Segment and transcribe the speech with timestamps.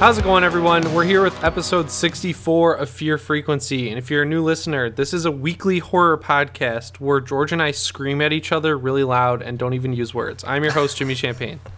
[0.00, 0.94] How's it going, everyone?
[0.94, 3.90] We're here with episode 64 of Fear Frequency.
[3.90, 7.60] And if you're a new listener, this is a weekly horror podcast where George and
[7.60, 10.42] I scream at each other really loud and don't even use words.
[10.46, 11.58] I'm your host, Jimmy Champane.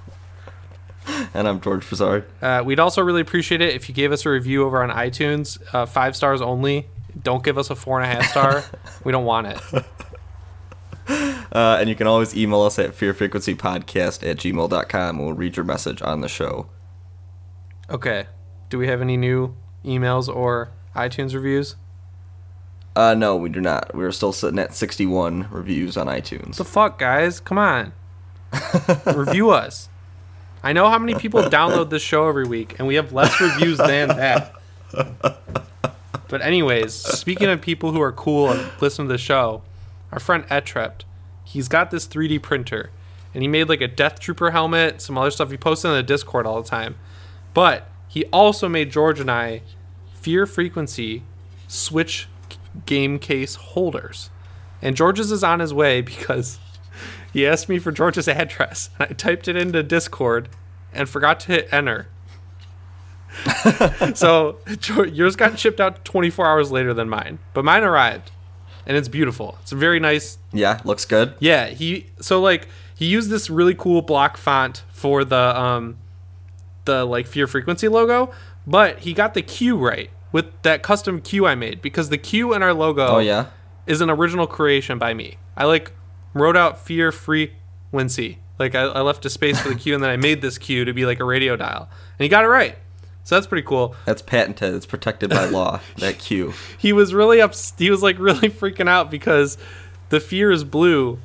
[1.35, 2.27] And I'm George Fazard.
[2.41, 5.61] Uh, we'd also really appreciate it if you gave us a review over on iTunes,
[5.75, 6.87] uh, five stars only.
[7.21, 8.63] Don't give us a four and a half star.
[9.05, 9.61] we don't want it.
[11.53, 15.19] Uh, and you can always email us at fearfrequencypodcast at gmail.com.
[15.19, 16.69] We'll read your message on the show.
[17.91, 18.27] Okay.
[18.69, 19.55] Do we have any new
[19.85, 21.77] emails or iTunes reviews?
[22.95, 23.95] Uh, no, we do not.
[23.95, 26.57] We're still sitting at 61 reviews on iTunes.
[26.57, 27.41] the fuck, guys?
[27.41, 27.93] Come on.
[29.15, 29.89] Review us.
[30.63, 33.79] I know how many people download this show every week, and we have less reviews
[33.79, 34.55] than that.
[36.29, 39.63] But anyways, speaking of people who are cool and listen to the show,
[40.13, 41.03] our friend Etrept,
[41.45, 42.91] he's got this 3D printer,
[43.35, 45.51] and he made like a Death Trooper helmet, some other stuff.
[45.51, 46.97] He posted in the Discord all the time.
[47.55, 49.63] But he also made George and I
[50.15, 51.23] Fear Frequency
[51.69, 52.29] Switch
[52.87, 54.31] game case holders.
[54.81, 56.59] And George's is on his way because
[57.33, 58.91] he asked me for George's address.
[58.99, 60.49] And I typed it into Discord
[60.93, 62.09] and forgot to hit enter.
[64.15, 64.59] so
[65.11, 68.31] yours got shipped out 24 hours later than mine, but mine arrived,
[68.87, 69.59] and it's beautiful.
[69.63, 70.39] It's very nice.
[70.53, 71.35] Yeah, looks good.
[71.39, 75.97] Yeah, he so like he used this really cool block font for the um
[76.85, 78.33] the like fear frequency logo,
[78.67, 82.55] but he got the Q right with that custom Q I made because the Q
[82.55, 83.47] in our logo Oh, yeah?
[83.87, 85.37] is an original creation by me.
[85.57, 85.93] I like
[86.35, 88.39] wrote out fear frequency.
[88.59, 90.85] Like I, I left a space for the Q and then I made this Q
[90.85, 91.89] to be like a radio dial.
[92.19, 92.77] And he got it right.
[93.25, 93.95] So that's pretty cool.
[94.05, 94.75] That's patented.
[94.75, 96.55] It's protected by law, that Q.
[96.79, 99.59] He was really up he was like really freaking out because
[100.09, 101.19] the fear is blue,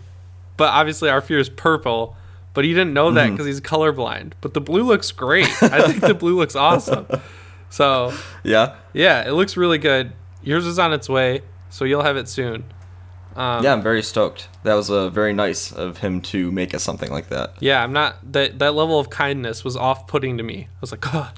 [0.57, 2.15] but obviously our fear is purple.
[2.57, 4.31] But he didn't know that because he's colorblind.
[4.41, 5.45] But the blue looks great.
[5.61, 7.05] I think the blue looks awesome.
[7.69, 8.11] So
[8.43, 8.77] Yeah?
[8.93, 10.13] yeah, it looks really good.
[10.41, 12.63] Yours is on its way, so you'll have it soon.
[13.35, 14.47] Um, yeah, I'm very stoked.
[14.63, 17.53] That was uh, very nice of him to make us something like that.
[17.59, 20.67] Yeah, I'm not that that level of kindness was off putting to me.
[20.67, 21.31] I was like, oh.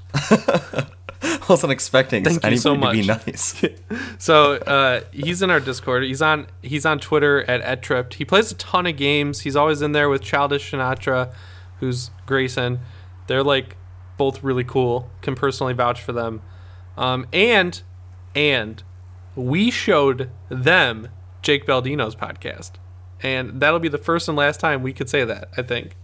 [1.22, 3.64] I wasn't expecting Thank you anybody so to be nice.
[4.18, 6.04] So uh, he's in our Discord.
[6.04, 8.14] He's on he's on Twitter at Ettripped.
[8.14, 9.40] He plays a ton of games.
[9.40, 11.32] He's always in there with Childish Sinatra,
[11.78, 12.80] who's Grayson.
[13.26, 13.76] They're like
[14.16, 15.10] both really cool.
[15.22, 16.42] Can personally vouch for them.
[16.96, 17.80] Um, and
[18.34, 18.82] and
[19.34, 21.08] we showed them
[21.42, 22.72] Jake Baldino's podcast,
[23.22, 25.48] and that'll be the first and last time we could say that.
[25.56, 25.96] I think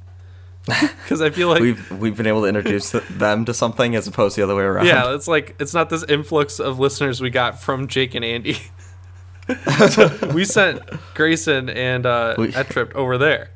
[1.03, 4.35] because I feel like we've we've been able to introduce them to something as opposed
[4.35, 4.87] to the other way around.
[4.87, 8.59] Yeah, it's like it's not this influx of listeners we got from Jake and Andy.
[10.35, 10.83] we sent
[11.15, 13.51] Grayson and uh, We- Ettripped over there.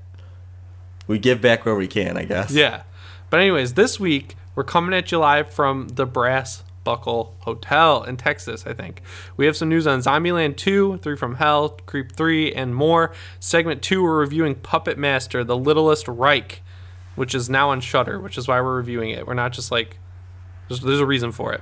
[1.09, 2.53] We give back where we can, I guess.
[2.53, 2.83] Yeah.
[3.29, 8.17] But anyways, this week we're coming at you live from the Brass Buckle Hotel in
[8.17, 9.03] Texas, I think.
[9.37, 13.13] We have some news on Zombieland 2, 3 from Hell, Creep 3, and more.
[13.41, 16.63] Segment 2, we're reviewing Puppet Master, The Littlest Reich,
[17.17, 19.27] which is now on Shudder, which is why we're reviewing it.
[19.27, 19.99] We're not just like
[20.69, 21.61] there's, there's a reason for it.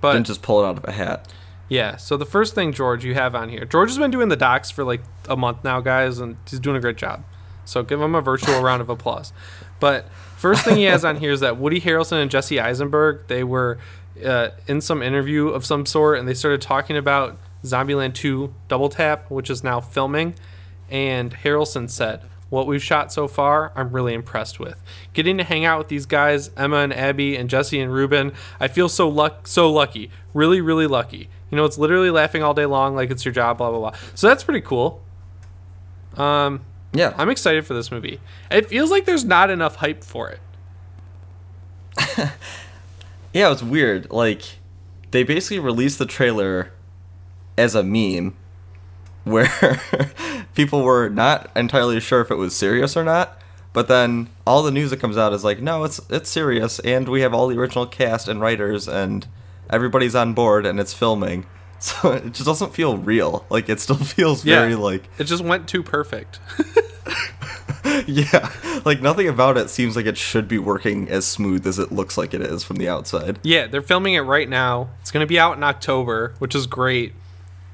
[0.00, 1.28] But Didn't just pull it out of a hat.
[1.68, 3.64] yeah, so the first thing, George, you have on here.
[3.64, 6.76] George has been doing the docs for like a month now, guys, and he's doing
[6.76, 7.22] a great job.
[7.64, 9.32] So give him a virtual round of applause.
[9.78, 13.44] But first thing he has on here is that Woody Harrelson and Jesse Eisenberg, they
[13.44, 13.78] were
[14.24, 18.88] uh, in some interview of some sort, and they started talking about Zombieland 2 Double
[18.88, 20.34] Tap, which is now filming.
[20.90, 24.82] And Harrelson said, what we've shot so far, I'm really impressed with.
[25.12, 28.68] Getting to hang out with these guys, Emma and Abby and Jesse and Ruben, I
[28.68, 30.10] feel so luck so lucky.
[30.34, 31.28] Really, really lucky.
[31.50, 33.92] You know, it's literally laughing all day long like it's your job, blah blah blah.
[34.14, 35.02] So that's pretty cool.
[36.16, 36.60] Um,
[36.92, 37.14] Yeah.
[37.16, 38.20] I'm excited for this movie.
[38.50, 40.40] It feels like there's not enough hype for it.
[43.32, 44.10] Yeah, it was weird.
[44.10, 44.42] Like,
[45.12, 46.72] they basically released the trailer
[47.56, 48.34] as a meme
[49.22, 49.80] where
[50.64, 53.38] people were not entirely sure if it was serious or not.
[53.72, 57.08] But then all the news that comes out is like, no, it's it's serious, and
[57.08, 59.26] we have all the original cast and writers, and
[59.70, 61.46] everybody's on board, and it's filming.
[61.82, 63.46] So it just doesn't feel real.
[63.48, 64.56] Like it still feels Yeah.
[64.60, 66.38] very like, It just went too perfect.
[68.06, 68.52] yeah,
[68.84, 72.18] like nothing about it seems like it should be working as smooth as it looks
[72.18, 73.38] like it is from the outside.
[73.42, 74.90] Yeah, they're filming it right now.
[75.00, 77.14] It's going to be out in October, which is great.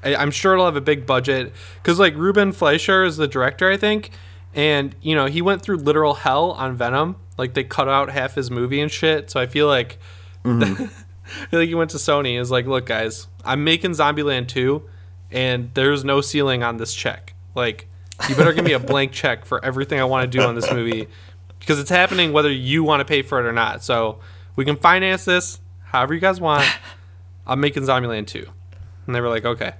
[0.03, 3.69] I, I'm sure it'll have a big budget because like Ruben Fleischer is the director,
[3.71, 4.11] I think,
[4.53, 7.17] and you know he went through literal hell on Venom.
[7.37, 9.29] Like they cut out half his movie and shit.
[9.29, 9.99] So I feel like,
[10.43, 10.83] mm-hmm.
[11.43, 12.31] I feel like he went to Sony.
[12.31, 14.83] and Is like, look, guys, I'm making Zombieland 2,
[15.31, 17.33] and there's no ceiling on this check.
[17.53, 17.87] Like,
[18.27, 20.71] you better give me a blank check for everything I want to do on this
[20.71, 21.07] movie
[21.59, 23.83] because it's happening whether you want to pay for it or not.
[23.83, 24.19] So
[24.55, 25.59] we can finance this.
[25.83, 26.67] however you guys want.
[27.47, 28.45] I'm making Zombieland 2.
[29.05, 29.73] And they were like, okay.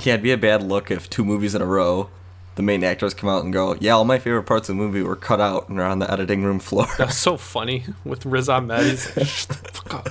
[0.00, 2.10] Yeah, it'd be a bad look if two movies in a row,
[2.54, 5.02] the main actors come out and go, "Yeah, all my favorite parts of the movie
[5.02, 8.48] were cut out and are on the editing room floor." That's so funny with Riz
[8.48, 8.84] Ahmed.
[8.84, 10.08] He's like, shut the fuck up.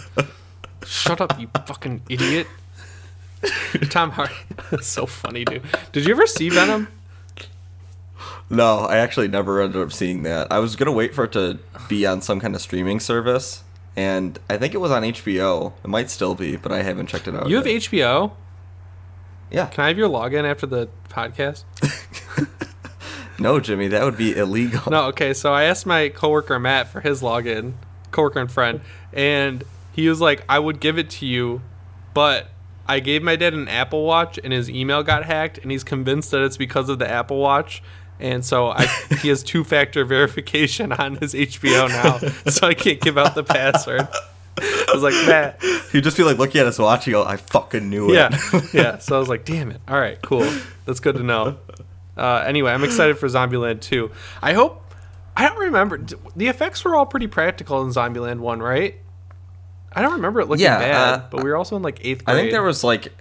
[0.86, 2.48] Shut up, you fucking idiot.
[3.90, 4.34] Tom Hardy.
[4.72, 5.64] That's so funny, dude.
[5.92, 6.88] Did you ever see Venom?
[8.50, 10.52] no, I actually never ended up seeing that.
[10.52, 13.64] I was gonna wait for it to be on some kind of streaming service,
[13.96, 15.74] and I think it was on HBO.
[15.84, 17.50] It might still be, but I haven't checked it out.
[17.50, 17.82] You have yet.
[17.84, 18.32] HBO?
[19.52, 19.68] Yeah.
[19.68, 21.64] Can I have your login after the podcast?
[23.42, 24.92] No, Jimmy, that would be illegal.
[24.92, 25.34] No, okay.
[25.34, 27.74] So I asked my coworker Matt for his login,
[28.12, 28.82] coworker and friend,
[29.12, 29.64] and
[29.94, 31.64] he was like, "I would give it to you,
[32.14, 32.50] but
[32.88, 36.30] I gave my dad an Apple Watch, and his email got hacked, and he's convinced
[36.32, 37.82] that it's because of the Apple Watch."
[38.20, 38.86] And so I,
[39.24, 42.20] he has two-factor verification on his HBO now,
[42.52, 44.08] so I can't give out the password.
[44.60, 45.62] I was like, Matt,
[45.92, 47.16] He'd just be like looking at us watching.
[47.16, 48.98] "I fucking knew it." yeah, yeah.
[48.98, 49.82] So I was like, damn it.
[49.88, 50.50] All right, cool.
[50.86, 51.58] That's good to know.
[52.18, 54.12] Uh, anyway, I'm excited for Zombieland 2.
[54.42, 54.84] I hope.
[55.36, 56.04] I don't remember.
[56.36, 58.98] The effects were all pretty practical in Zombieland 1, right?
[59.94, 62.26] I don't remember it looking Yeah, bad, uh, but we were also in like eighth
[62.26, 62.38] grade.
[62.38, 63.14] I think there was like,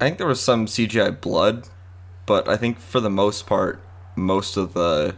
[0.00, 1.68] I think there was some CGI blood,
[2.26, 3.82] but I think for the most part,
[4.14, 5.16] most of the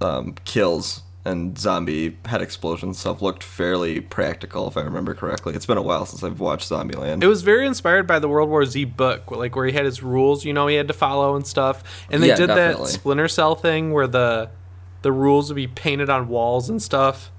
[0.00, 5.54] um, kills and zombie head explosion stuff looked fairly practical, if I remember correctly.
[5.54, 7.22] It's been a while since I've watched Zombieland.
[7.22, 10.02] It was very inspired by the World War Z book, like where he had his
[10.02, 11.84] rules, you know, he had to follow and stuff.
[12.10, 12.86] And they Yeah, did definitely.
[12.86, 14.50] that Splinter Cell thing where the
[15.02, 17.30] the rules would be painted on walls and stuff,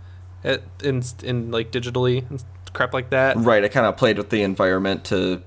[0.44, 2.44] at, in in like digitally and
[2.74, 3.36] crap like that.
[3.38, 5.44] right, it kind of played with the environment to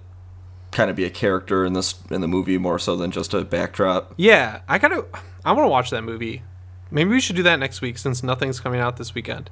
[0.72, 3.42] kind of be a character in this in the movie more so than just a
[3.44, 4.12] backdrop.
[4.18, 5.06] Yeah, I gotta.
[5.44, 6.42] I want to watch that movie.
[6.90, 9.50] Maybe we should do that next week since nothing's coming out this weekend.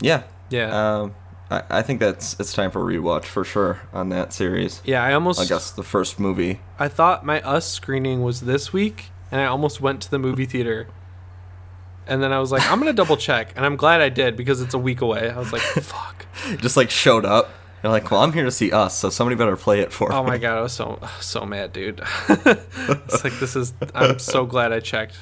[0.00, 0.22] Yeah.
[0.50, 1.14] Yeah, Um,
[1.50, 4.82] I, I think that's it's time for a rewatch for sure on that series.
[4.84, 5.02] yeah.
[5.02, 5.40] I almost.
[5.40, 6.60] I guess the first movie.
[6.78, 10.44] I thought my Us screening was this week, and I almost went to the movie
[10.44, 10.88] theater.
[12.06, 14.60] And then I was like, I'm gonna double check, and I'm glad I did because
[14.60, 15.30] it's a week away.
[15.30, 16.26] I was like, fuck.
[16.58, 17.48] just like showed up.
[17.82, 20.16] You're like, well, I'm here to see us, so somebody better play it for Oh
[20.16, 20.20] me.
[20.20, 22.02] Oh my god, I was so so mad, dude.
[22.28, 23.72] it's like this is.
[23.94, 25.16] I'm so glad I checked.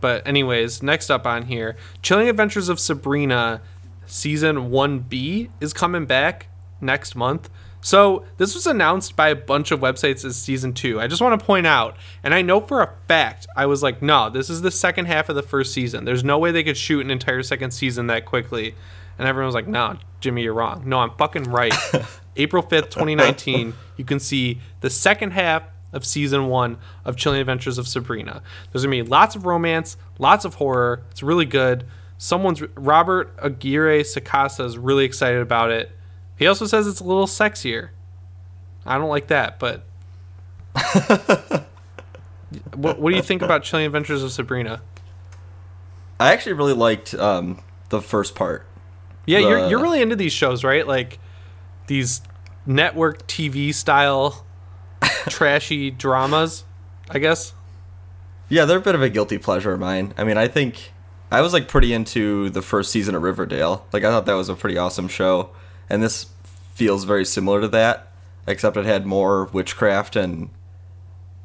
[0.00, 3.60] But anyways, next up on here, Chilling Adventures of Sabrina,
[4.06, 6.48] season one B is coming back
[6.80, 7.50] next month.
[7.82, 11.00] So this was announced by a bunch of websites as season two.
[11.00, 14.02] I just want to point out, and I know for a fact, I was like,
[14.02, 16.04] no, this is the second half of the first season.
[16.04, 18.74] There's no way they could shoot an entire second season that quickly.
[19.18, 20.82] And everyone was like, no, Jimmy, you're wrong.
[20.86, 21.74] No, I'm fucking right.
[22.36, 27.78] April 5th, 2019, you can see the second half of season one of Chilling Adventures
[27.78, 28.42] of Sabrina.
[28.72, 31.02] There's gonna be lots of romance, lots of horror.
[31.10, 31.84] It's really good.
[32.18, 35.92] Someone's Robert Aguirre Sacasa is really excited about it.
[36.36, 37.90] He also says it's a little sexier.
[38.84, 39.84] I don't like that, but
[42.74, 44.82] what, what do you think about Chilling Adventures of Sabrina?
[46.18, 48.66] I actually really liked um, the first part.
[49.26, 50.86] Yeah, you're you're really into these shows, right?
[50.86, 51.18] Like
[51.86, 52.20] these
[52.66, 54.44] network TV style
[55.28, 56.64] trashy dramas,
[57.08, 57.52] I guess.
[58.48, 60.12] Yeah, they're a bit of a guilty pleasure of mine.
[60.18, 60.92] I mean, I think
[61.30, 63.86] I was like pretty into the first season of Riverdale.
[63.92, 65.50] Like, I thought that was a pretty awesome show,
[65.88, 66.26] and this
[66.74, 68.12] feels very similar to that,
[68.46, 70.50] except it had more witchcraft and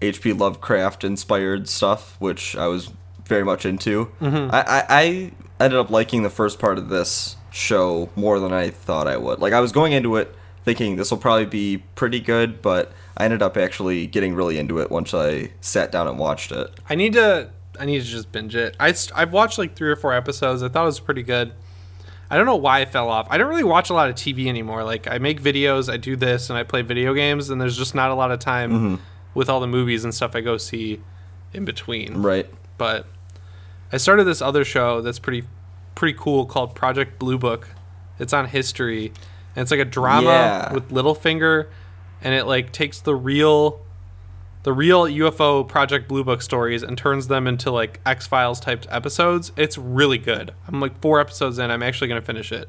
[0.01, 0.33] H.P.
[0.33, 2.91] Lovecraft inspired stuff, which I was
[3.25, 4.11] very much into.
[4.19, 4.53] Mm-hmm.
[4.53, 5.31] I, I I
[5.63, 9.39] ended up liking the first part of this show more than I thought I would.
[9.39, 13.25] Like, I was going into it thinking this will probably be pretty good, but I
[13.25, 16.69] ended up actually getting really into it once I sat down and watched it.
[16.89, 18.75] I need to I need to just binge it.
[18.79, 20.63] I I've watched like 3 or 4 episodes.
[20.63, 21.53] I thought it was pretty good.
[22.29, 23.27] I don't know why I fell off.
[23.29, 24.83] I don't really watch a lot of TV anymore.
[24.83, 27.93] Like I make videos, I do this and I play video games and there's just
[27.95, 28.95] not a lot of time mm-hmm.
[29.33, 31.01] with all the movies and stuff I go see
[31.53, 32.21] in between.
[32.21, 32.47] Right.
[32.77, 33.05] but
[33.93, 35.47] I started this other show that's pretty
[35.93, 37.69] pretty cool called Project Blue Book.
[38.19, 39.13] It's on history
[39.55, 40.73] and it's like a drama Yeah.
[40.73, 41.67] with Littlefinger
[42.25, 43.79] and it like takes the real
[44.63, 49.51] the real UFO Project Blue Book stories and turns them into like X-Files type episodes.
[49.55, 50.55] It's really good.
[50.67, 51.69] I'm like 4 episodes in.
[51.69, 52.67] I'm actually going to finish it.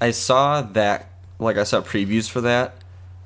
[0.00, 2.76] I saw that, like I saw previews for that,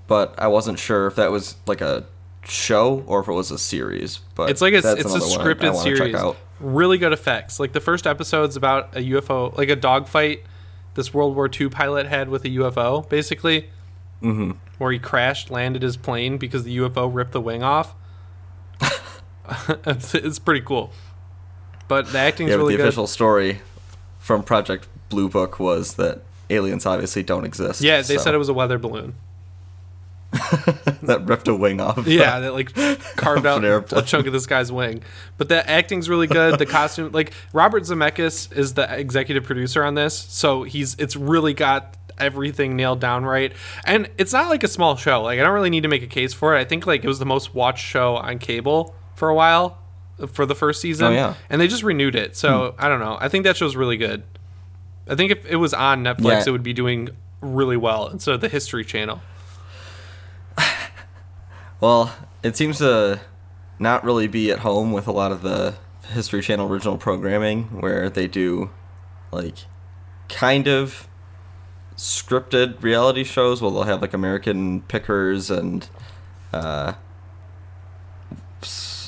[0.08, 2.06] but I wasn't sure if that was like a
[2.44, 4.18] show or if it was a series.
[4.34, 6.34] But It's like a, it's a another I- I scripted series.
[6.58, 7.60] Really good effects.
[7.60, 10.42] Like the first episode's about a UFO, like a dogfight
[10.94, 13.70] this World War II pilot had with a UFO, basically.
[14.20, 14.50] Mm-hmm.
[14.78, 17.94] Where he crashed, landed his plane because the UFO ripped the wing off.
[19.86, 20.92] it's, it's pretty cool.
[21.88, 22.86] But the acting's Yeah, really the good.
[22.88, 23.60] official story
[24.18, 27.80] from Project Blue Book was that aliens obviously don't exist.
[27.80, 29.14] Yeah, they so- said it was a weather balloon.
[31.02, 32.06] that ripped a wing off.
[32.06, 32.74] Yeah, that like
[33.16, 35.02] carved out a chunk of this guy's wing.
[35.38, 36.58] But the acting's really good.
[36.58, 41.54] The costume, like Robert Zemeckis is the executive producer on this, so he's it's really
[41.54, 43.52] got everything nailed down right.
[43.84, 45.22] And it's not like a small show.
[45.22, 46.60] Like I don't really need to make a case for it.
[46.60, 49.78] I think like it was the most watched show on cable for a while
[50.32, 51.06] for the first season.
[51.06, 51.34] Oh, yeah.
[51.48, 52.36] And they just renewed it.
[52.36, 52.84] So hmm.
[52.84, 53.16] I don't know.
[53.20, 54.22] I think that show's really good.
[55.08, 56.44] I think if it was on Netflix, Yeah.
[56.48, 57.10] it would be doing
[57.40, 59.20] really well instead of the History Channel.
[61.80, 63.20] Well, it seems to
[63.78, 65.76] not really be at home with a lot of the
[66.08, 68.70] History Channel original programming where they do
[69.30, 69.54] like
[70.28, 71.08] kind of
[71.98, 75.86] scripted reality shows where they'll have like American pickers and
[76.52, 76.94] uh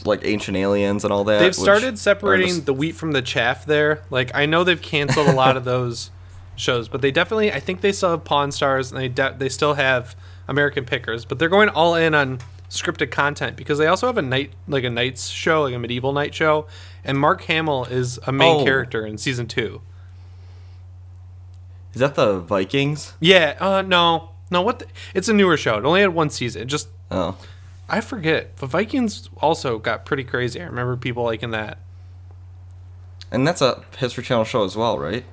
[0.04, 1.38] like ancient aliens and all that.
[1.40, 4.02] They've started separating just- the wheat from the chaff there.
[4.10, 6.10] Like I know they've canceled a lot of those
[6.56, 9.48] shows, but they definitely I think they still have Pawn Stars and they de- they
[9.48, 10.16] still have
[10.48, 14.22] American Pickers, but they're going all in on scripted content because they also have a
[14.22, 16.66] night like a nights show, like a medieval night show,
[17.04, 18.64] and Mark Hamill is a main Oh.
[18.64, 19.80] character in season 2.
[21.94, 23.14] Is that the Vikings?
[23.20, 24.30] Yeah, uh no.
[24.50, 25.78] No, what the, it's a newer show.
[25.78, 26.62] It only had one season.
[26.62, 27.36] It just Oh.
[27.88, 28.56] I forget.
[28.58, 30.60] The Vikings also got pretty crazy.
[30.60, 31.78] I remember people liking that.
[33.32, 35.24] And that's a History Channel show as well, right?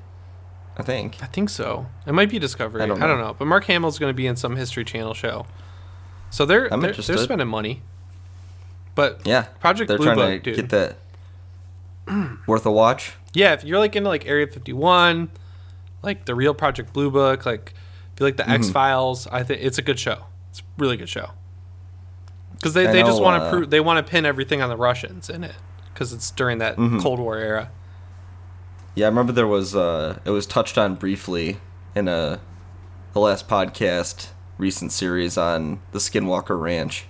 [0.77, 1.17] I think.
[1.21, 1.87] I think so.
[2.05, 2.81] It might be Discovery.
[2.81, 3.27] I I don't, don't know.
[3.27, 3.35] know.
[3.37, 5.45] But Mark Hamill's going to be in some History Channel show.
[6.29, 7.81] So they're I'm they're, they're spending money.
[8.95, 9.43] But Yeah.
[9.59, 10.69] Project They're Blue trying Book, to dude.
[10.69, 10.97] get
[12.07, 13.13] that worth a watch.
[13.33, 15.29] yeah, if you're like into like Area 51,
[16.07, 17.73] like the real Project Blue Book, like
[18.13, 18.51] if you like the Mm-hmm.
[18.53, 20.25] X Files, I think it's a good show.
[20.49, 21.31] It's a really good show.
[22.53, 24.69] Because they, I they just want to uh, prove they want to pin everything on
[24.69, 25.53] the Russians in it
[25.93, 26.99] because it's during that Mm-hmm.
[26.99, 27.69] Cold War era.
[28.95, 31.57] Yeah, I remember there was uh it was touched on briefly
[31.93, 32.39] in a
[33.13, 37.05] the last podcast recent series on the Skinwalker Ranch.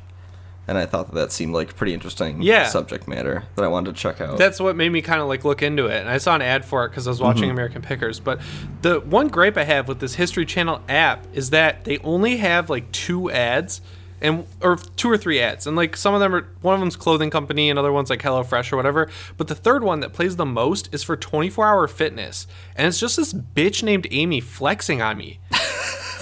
[0.68, 2.68] And I thought that that seemed like pretty interesting Yeah.
[2.68, 4.38] subject matter that I wanted to check out.
[4.38, 6.02] That's what made me kind of like look into it.
[6.02, 7.52] And I saw an ad for it because I was watching Mm-hmm.
[7.52, 8.20] American Pickers.
[8.20, 8.42] But
[8.82, 12.70] the one gripe I have with this History Channel app is that they only have
[12.70, 13.80] like two ads,
[14.20, 16.96] and or two or three ads, and like some of them are one of them's
[16.96, 19.10] clothing company, another one's like HelloFresh or whatever.
[19.38, 23.00] But the third one that plays the most is for 24 Hour Fitness, and it's
[23.00, 25.40] just this bitch named Amy flexing on me.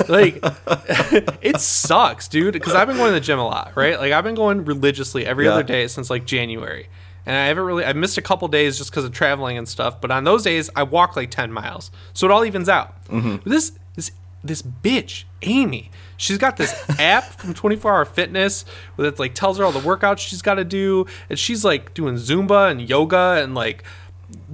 [0.09, 0.39] like
[1.41, 4.23] it sucks dude because i've been going to the gym a lot right like i've
[4.23, 5.53] been going religiously every Yeah.
[5.53, 6.87] other day since like january
[7.25, 9.99] and i haven't really i've missed a couple days just because of traveling and stuff
[10.01, 13.47] but on those days i walk like 10 miles so it all evens out Mm-hmm.
[13.49, 14.11] this this
[14.43, 18.65] this bitch amy she's got this app from 24 hour fitness
[18.97, 22.15] that like tells her all the workouts she's got to do and she's like doing
[22.15, 23.83] zumba and yoga and like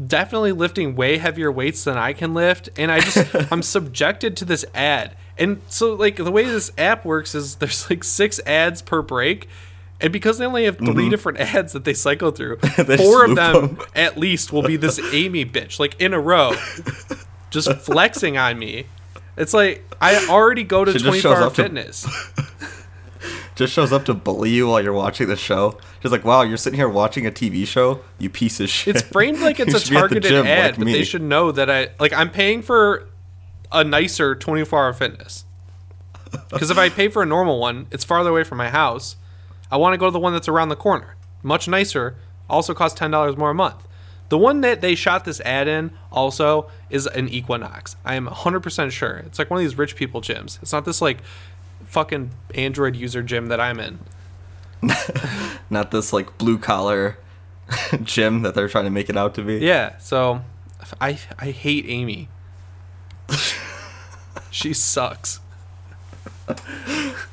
[0.07, 4.45] definitely lifting way heavier weights than I can lift, and I just I'm subjected to
[4.45, 5.15] this ad.
[5.37, 9.47] And so like the way this app works is there's like six ads per break.
[9.99, 12.81] And because they only have 3 different ads that they cycle through, Mm-hmm.
[12.87, 13.79] They four of them them.
[13.95, 16.53] at least will be this Amy bitch, like in a row,
[17.51, 18.85] just flexing on me.
[19.37, 22.07] It's like I already go to just 24 hour up to- fitness.
[23.53, 25.77] Just shows up to bully you while you're watching the show.
[26.01, 29.05] She's like, "Wow, you're sitting here watching a TV show, you piece of shit." It's
[29.05, 31.03] framed like it's a should be at the targeted gym ad, like but me." they
[31.03, 33.07] should know that I like I'm paying for
[33.71, 35.45] a nicer 24 hour fitness.
[36.49, 39.17] Because if I pay for a normal one, it's farther away from my house.
[39.69, 42.15] I want to go to the one that's around the corner, much nicer.
[42.49, 43.87] Also costs ten dollars more a month.
[44.29, 47.97] The one that they shot this ad in also is an Equinox.
[48.05, 49.17] I am 100% sure.
[49.25, 50.57] It's like one of these rich people gyms.
[50.61, 51.17] It's not this like
[51.83, 53.99] fucking Android user gym that I'm in.
[55.69, 57.17] Not this like blue collar
[58.03, 59.57] gym that they're trying to make it out to be.
[59.57, 60.41] Yeah, so
[60.99, 62.29] I I hate Amy.
[64.51, 65.39] she sucks.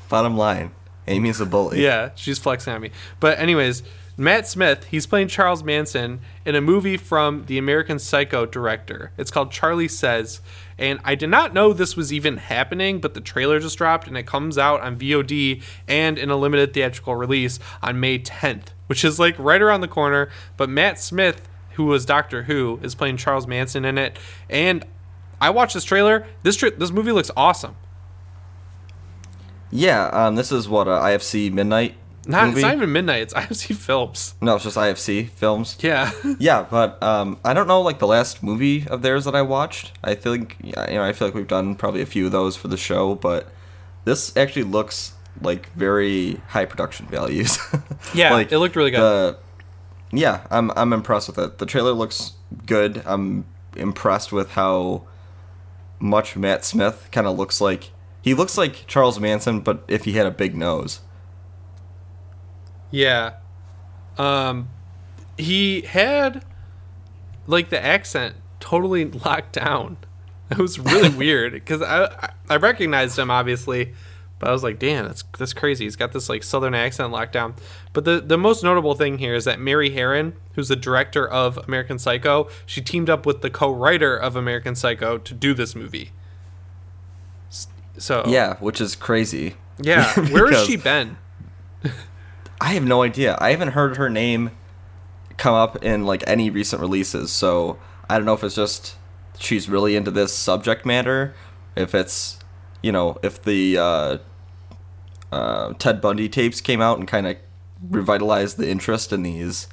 [0.09, 0.71] Bottom line,
[1.07, 1.83] Amy's a bully.
[1.83, 2.91] Yeah, she's flexing on me.
[3.19, 3.83] But anyways,
[4.19, 9.11] Matt Smith, he's playing Charles Manson in a movie from the American Psycho director.
[9.17, 10.41] It's called Charlie Says.
[10.77, 14.17] And I did not know this was even happening, but the trailer just dropped and
[14.17, 19.05] it comes out on VOD and in a limited theatrical release on May 10th, which
[19.05, 20.29] is like right around the corner.
[20.57, 24.19] But Matt Smith, who was Doctor Who, is playing Charles Manson in it.
[24.49, 24.85] And
[25.41, 26.25] I watched this trailer.
[26.43, 27.75] This this movie looks awesome.
[29.71, 30.07] Yeah.
[30.07, 30.35] Um.
[30.35, 31.95] This is what uh, IFC Midnight.
[32.25, 32.59] Not, movie?
[32.59, 33.21] it's not even midnight.
[33.23, 34.35] It's IFC Films.
[34.41, 35.77] No, it's just IFC films.
[35.81, 36.11] Yeah.
[36.39, 39.93] Yeah, but um, I don't know like the last movie of theirs that I watched.
[40.03, 42.67] I think you know I feel like we've done probably a few of those for
[42.67, 43.47] the show, but
[44.05, 47.57] this actually looks like very high production values.
[48.13, 48.99] Yeah, like it looked really good.
[49.01, 49.37] The,
[50.11, 51.57] yeah, I'm I'm impressed with it.
[51.57, 52.33] The trailer looks
[52.65, 53.03] good.
[53.05, 55.03] I'm impressed with how
[55.99, 57.91] much Matt Smith kind of looks like.
[58.21, 60.99] He looks like Charles Manson, but if he had a big nose.
[62.91, 63.33] Yeah.
[64.17, 64.69] Um,
[65.37, 66.43] he had
[67.47, 69.97] like the accent totally locked down.
[70.51, 73.93] It was really weird because I I recognized him obviously,
[74.39, 75.83] but I was like, damn, that's that's crazy.
[75.83, 77.55] He's got this like southern accent locked down.
[77.91, 81.57] But the the most notable thing here is that Mary Harron, who's the director of
[81.67, 86.11] American Psycho, she teamed up with the co-writer of American Psycho to do this movie.
[87.97, 89.55] So Yeah, which is crazy.
[89.77, 90.13] yeah.
[90.31, 91.17] Where has she been?
[92.61, 93.37] I have no idea.
[93.39, 94.51] I haven't heard her name
[95.37, 97.77] come up in like any recent releases, so
[98.09, 98.95] I don't know if it's just
[99.37, 101.33] she's really into this subject matter,
[101.75, 102.39] if it's
[102.81, 104.17] you know, if the uh,
[105.31, 107.37] uh, Ted Bundy tapes came out and kind of
[107.89, 109.67] revitalized the interest in these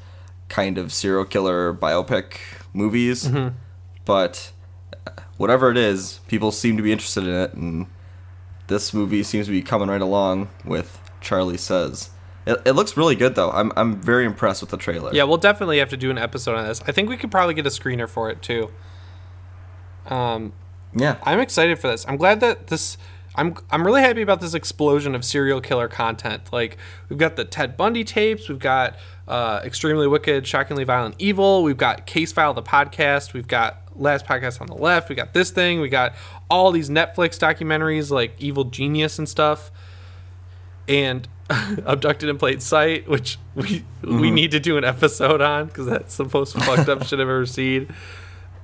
[0.49, 2.39] kind of serial killer biopic
[2.73, 3.29] movies.
[4.05, 4.53] But
[5.07, 7.87] uh, whatever it is, people seem to be interested in it, and
[8.69, 12.11] this movie seems to be coming right along with Charlie Says.
[12.47, 13.51] It, it looks really good though.
[13.51, 15.13] I'm I'm very impressed with the trailer.
[15.13, 16.81] Yeah, we'll definitely have to do an episode on this.
[16.87, 18.71] I think we could probably get a screener for it too.
[20.07, 20.53] Um,
[20.95, 21.17] Yeah.
[21.25, 22.07] I'm excited for this.
[22.07, 22.97] I'm glad that this.
[23.37, 26.52] I'm I'm really happy about this explosion of serial killer content.
[26.52, 26.78] Like
[27.09, 28.97] we've got the Ted Bundy tapes, we've got
[29.28, 31.62] uh, extremely wicked, shockingly violent, evil.
[31.62, 33.33] We've got Case File the podcast.
[33.33, 35.09] We've got Last Podcast on the Left.
[35.09, 35.81] We got this thing.
[35.81, 36.14] We got
[36.49, 39.71] all these Netflix documentaries like Evil Genius and stuff.
[40.88, 45.87] And Abducted in Plain Sight, which we we need to do an episode on because
[45.87, 47.93] that's the most fucked up shit I've ever seen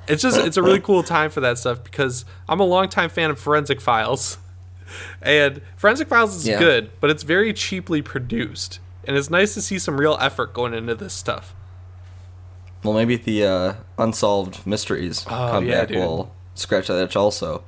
[0.08, 3.30] it's just it's a really cool time for that stuff because I'm a longtime fan
[3.30, 4.38] of Forensic Files,
[5.20, 6.58] and Forensic Files is Yeah.
[6.58, 10.74] good, but it's very cheaply produced, and it's nice to see some real effort going
[10.74, 11.54] into this stuff.
[12.82, 17.14] Well, maybe the uh, unsolved mysteries Oh, come yeah, will scratch that itch.
[17.16, 17.62] Also,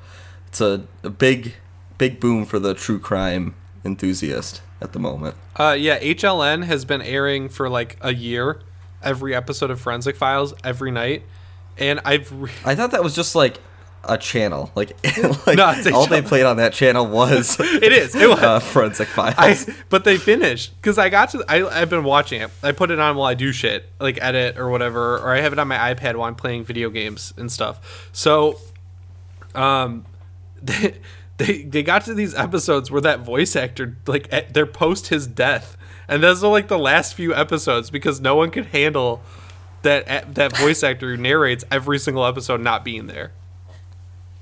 [0.49, 1.55] it's a, a big,
[1.99, 5.37] big boom for the true crime enthusiast at the moment.
[5.57, 8.61] Uh, yeah, HLN has been airing for like a year,
[9.05, 11.23] every episode of Forensic Files every night,
[11.79, 13.61] and I've re- I thought that was just like
[14.09, 14.71] a channel.
[14.75, 14.97] Like,
[15.47, 18.39] like No, all they played on that channel was it is it was.
[18.39, 19.35] uh, forensic files.
[19.69, 21.45] I, but they finished because I got to.
[21.49, 22.51] I, I've been watching it.
[22.63, 25.53] I put it on while I do shit, like edit or whatever, or I have
[25.53, 28.09] it on my iPad while I'm playing video games and stuff.
[28.13, 28.59] So,
[29.55, 30.05] um,
[30.63, 30.97] they
[31.37, 35.77] they, they got to these episodes where that voice actor like they're post his death,
[36.09, 39.23] and those are like the last few episodes because no one could handle
[39.83, 43.33] that that voice actor who narrates every single episode not being there.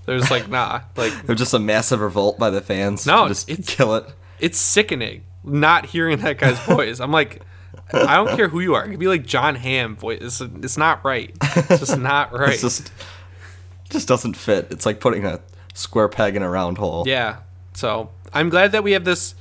[0.05, 3.07] They're just like nah, like it was just a massive revolt by the fans.
[3.07, 4.07] No, to just kill it.
[4.41, 7.01] it's sickening not hearing that guy's voice.
[7.01, 7.43] I'm like,
[7.93, 8.85] I don't care who you are.
[8.85, 10.19] It could be like Jon Hamm voice.
[10.21, 11.37] It's, it's not right.
[11.43, 12.53] It's just not right.
[12.53, 12.93] It's just
[13.91, 14.69] just doesn't fit.
[14.71, 15.41] It's like putting a
[15.75, 17.05] square peg in a round hole.
[17.07, 17.38] yeah.
[17.75, 19.35] So I'm glad that we have this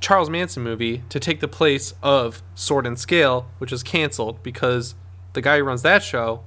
[0.00, 4.94] Charles Manson movie to take the place of Sword and Scale, which is canceled because
[5.32, 6.44] the guy who runs that show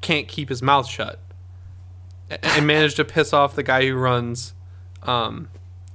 [0.00, 1.20] can't keep his mouth shut
[2.30, 4.54] and managed to piss off the guy who runs
[5.04, 5.48] um,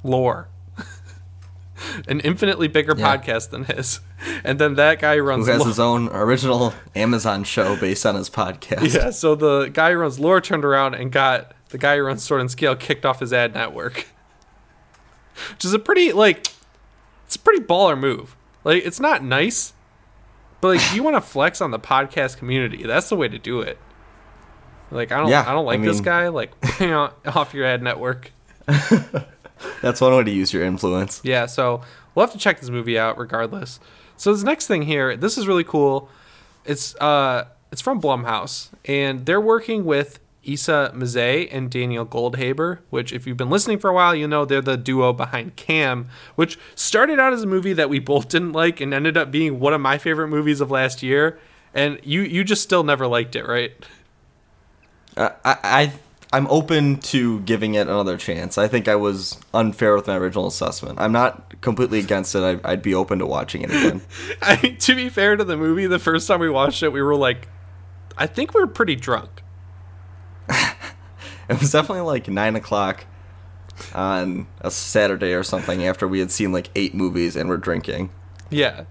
[0.03, 0.47] Lore.
[2.07, 3.17] An infinitely bigger Yeah.
[3.17, 3.99] podcast than his,
[4.43, 8.05] and then that guy who runs Who has Lore- his own original Amazon show based
[8.05, 8.93] on his podcast.
[8.93, 12.23] Yeah, so the guy who runs Lore turned around and got the guy who runs
[12.23, 14.07] Sword and Scale kicked off his ad network.
[15.51, 16.47] Which is a pretty like
[17.25, 18.35] it's a pretty baller move.
[18.63, 19.73] Like it's not nice,
[20.61, 22.83] but like you want to flex on the podcast community.
[22.83, 23.77] That's the way to do it.
[24.93, 26.27] Like I don't Yeah, I don't like I this guy.
[26.29, 26.51] Like
[27.35, 28.31] off your ad network.
[29.81, 31.21] That's one way to use your influence.
[31.23, 31.81] Yeah, so
[32.15, 33.79] we'll have to check this movie out regardless.
[34.17, 36.09] So this next thing here, this is really cool.
[36.65, 43.13] It's uh it's from Blumhouse and they're working with Issa Mazzei and Daniel Goldhaber, which
[43.13, 46.59] if you've been listening for a while, you know they're the duo behind Cam, which
[46.75, 49.73] started out as a movie that we both didn't like and ended up being one
[49.73, 51.39] of my favorite movies of last year.
[51.73, 53.71] And you you just still never liked it, right?
[55.17, 55.93] I, I, I-
[56.35, 58.57] I'm open to giving it another chance.
[58.57, 60.99] I think I was unfair with my original assessment.
[60.99, 62.39] I'm not completely against it.
[62.65, 64.01] I, I'd be open to watching it again.
[64.41, 67.03] I mean, to be fair to the movie, the first time we watched it, we
[67.03, 67.47] were like
[68.17, 69.43] I think we were pretty drunk.
[71.49, 73.05] It was definitely like nine o'clock
[73.93, 78.09] on a Saturday or something after we had seen like eight movies and were drinking.
[78.49, 78.85] Yeah,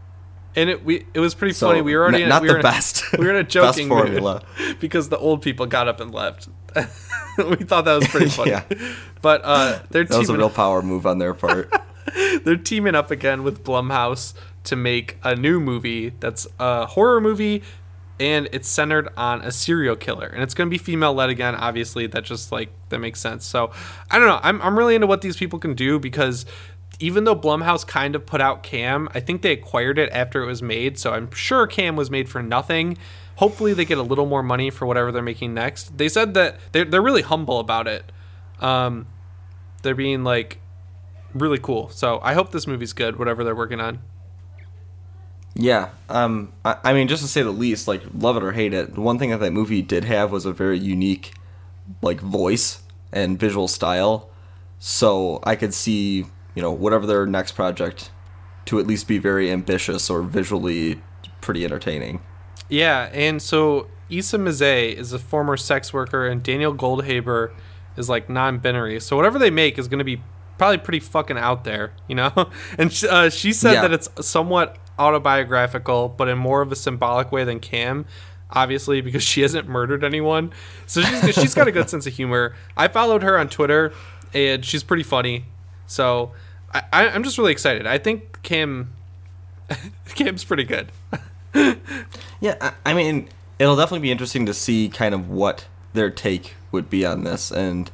[0.57, 1.83] and it we it was pretty So, funny.
[1.83, 3.89] We were already n- in, not we the best- A, we were in a joking
[3.89, 4.43] formula.
[4.81, 6.49] because the old people got up and left.
[7.39, 8.51] we thought that was pretty funny.
[8.51, 8.65] Yeah.
[9.21, 11.73] But uh, they're That was a real power move on their part.
[12.45, 14.35] they're teaming up again with Blumhouse
[14.65, 17.63] to make a new movie that's a horror movie
[18.21, 21.57] and it's centered on a serial killer, and it's going to be female led again.
[21.57, 23.45] Obviously, that just like that makes sense.
[23.45, 23.73] So
[24.13, 24.39] I don't know.
[24.45, 26.47] I'm I'm really into what these people can do because
[27.03, 30.47] even though Blumhouse kind of put out Cam, I think they acquired it after it
[30.47, 30.99] was made.
[30.99, 32.97] So I'm sure Cam was made for nothing.
[33.37, 35.99] Hopefully, they get a little more money for whatever they're making next.
[35.99, 38.13] They said that they're, they're really humble about it.
[38.61, 39.07] Um,
[39.83, 40.61] they're being like
[41.35, 41.89] really cool.
[41.89, 43.99] So I hope this movie's good, whatever they're working on.
[45.55, 48.73] Yeah, um, I, I mean, just to say the least, like love it or hate
[48.73, 51.35] it, the one thing that that movie did have was a very unique,
[52.01, 54.31] like voice and visual style.
[54.79, 58.11] So I could see, you know, whatever their next project,
[58.67, 61.01] to at least be very ambitious or visually
[61.41, 62.21] pretty entertaining.
[62.69, 67.53] Yeah, and so Issa Mazzei is a former sex worker, and Daniel Goldhaber
[67.97, 69.01] is like non-binary.
[69.01, 70.23] So whatever they make is going to be
[70.59, 72.33] probably pretty fucking out there, you know.
[72.79, 73.83] And sh- uh, she said Yeah.
[73.83, 78.07] that it's somewhat autobiographical, but in more of a symbolic way than Cam.
[78.55, 80.53] Obviously, because she hasn't murdered anyone,
[80.85, 82.55] so she's she's got a good sense of humor.
[82.77, 83.95] I followed her on Twitter,
[84.35, 85.47] and she's pretty funny.
[85.87, 86.33] So
[86.73, 87.87] I, I, I'm just really excited.
[87.87, 88.93] I think Cam
[90.15, 90.91] Cam's pretty good.
[92.41, 93.29] Yeah, I, I mean,
[93.61, 97.53] it'll definitely be interesting to see kind of what their take would be on this,
[97.53, 97.89] and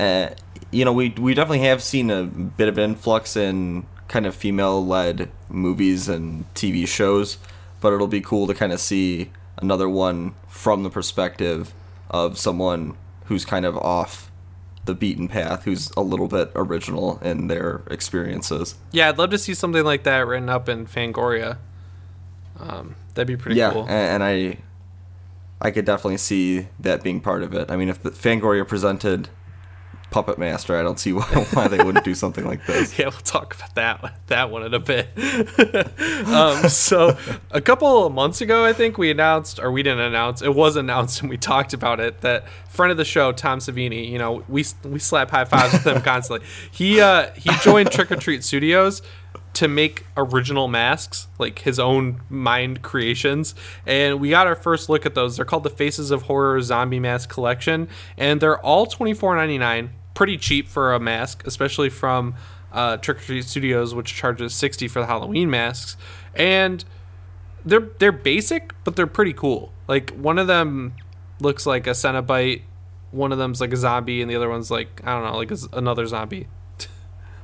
[0.00, 0.30] uh,
[0.72, 4.34] you know, we we definitely have seen a bit of an influx in kind of
[4.34, 7.38] female-led movies and TV shows,
[7.80, 11.72] but it'll be cool to kind of see another one from the perspective
[12.10, 12.96] of someone
[13.26, 14.25] who's kind of off
[14.86, 18.76] the beaten path, who's a little bit original in their experiences.
[18.92, 21.58] Yeah, I'd love to see something like that written up in Fangoria.
[22.58, 23.84] Um, that'd be pretty yeah, cool.
[23.84, 24.58] a- and, I,
[25.60, 27.70] I could definitely see that being part of it.
[27.70, 29.28] I mean, if the Fangoria presented
[30.10, 32.98] Puppet Master, I don't see why, why they wouldn't do something like this.
[32.98, 35.08] yeah, we'll talk about that that one in a bit.
[36.28, 37.16] um, so,
[37.50, 41.20] a couple months ago, I think we announced, or we didn't announce, it was announced,
[41.20, 42.20] and we talked about it.
[42.20, 45.86] That friend of the show, Tom Savini, you know, we we slap high fives with
[45.86, 46.46] him constantly.
[46.70, 49.02] He uh, he joined Trick or Treat Studios
[49.56, 53.54] to make original masks, like his own mind creations.
[53.86, 55.36] And we got our first look at those.
[55.36, 57.88] They're called the Faces of Horror Zombie Mask Collection,
[58.18, 59.92] and they're all twenty four ninety nine.
[60.12, 62.34] Pretty cheap for a mask, especially from
[62.70, 65.96] uh, Trick or Treat Studios, which charges sixty for the Halloween masks.
[66.34, 66.84] And
[67.64, 69.72] they're they're basic, but they're pretty cool.
[69.88, 70.92] Like one of them
[71.40, 72.60] looks like a Cenobite,
[73.10, 75.50] one of them's like a zombie, and the other one's like I don't know, like
[75.72, 76.46] another zombie.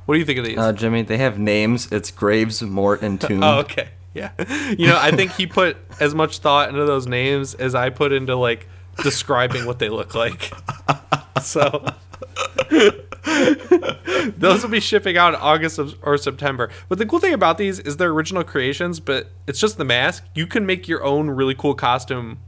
[0.05, 0.57] What do you think of these?
[0.57, 1.91] Uh, Jimmy, they have names.
[1.91, 3.43] It's Graves, Mort, and Tomb.
[3.43, 3.89] Oh, okay.
[4.13, 4.31] Yeah.
[4.77, 8.11] You know, I think he put as much thought into those names as I put
[8.11, 8.67] into like
[9.01, 10.53] describing what they look like.
[11.41, 11.83] So
[14.37, 16.69] those will be shipping out in August or September.
[16.89, 20.25] But the cool thing about these is they're original creations, but it's just the mask.
[20.35, 22.39] You can make your own really cool costume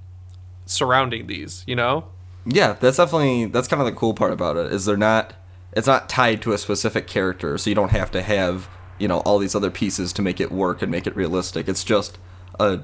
[0.66, 2.06] surrounding these, you know?
[2.46, 5.34] Yeah, that's definitely that's kind of the cool part about it is they're not
[5.76, 9.20] it's not tied to a specific character, so you don't have to have you know
[9.20, 11.68] all these other pieces to make it work and make it realistic.
[11.68, 12.18] It's just
[12.60, 12.80] a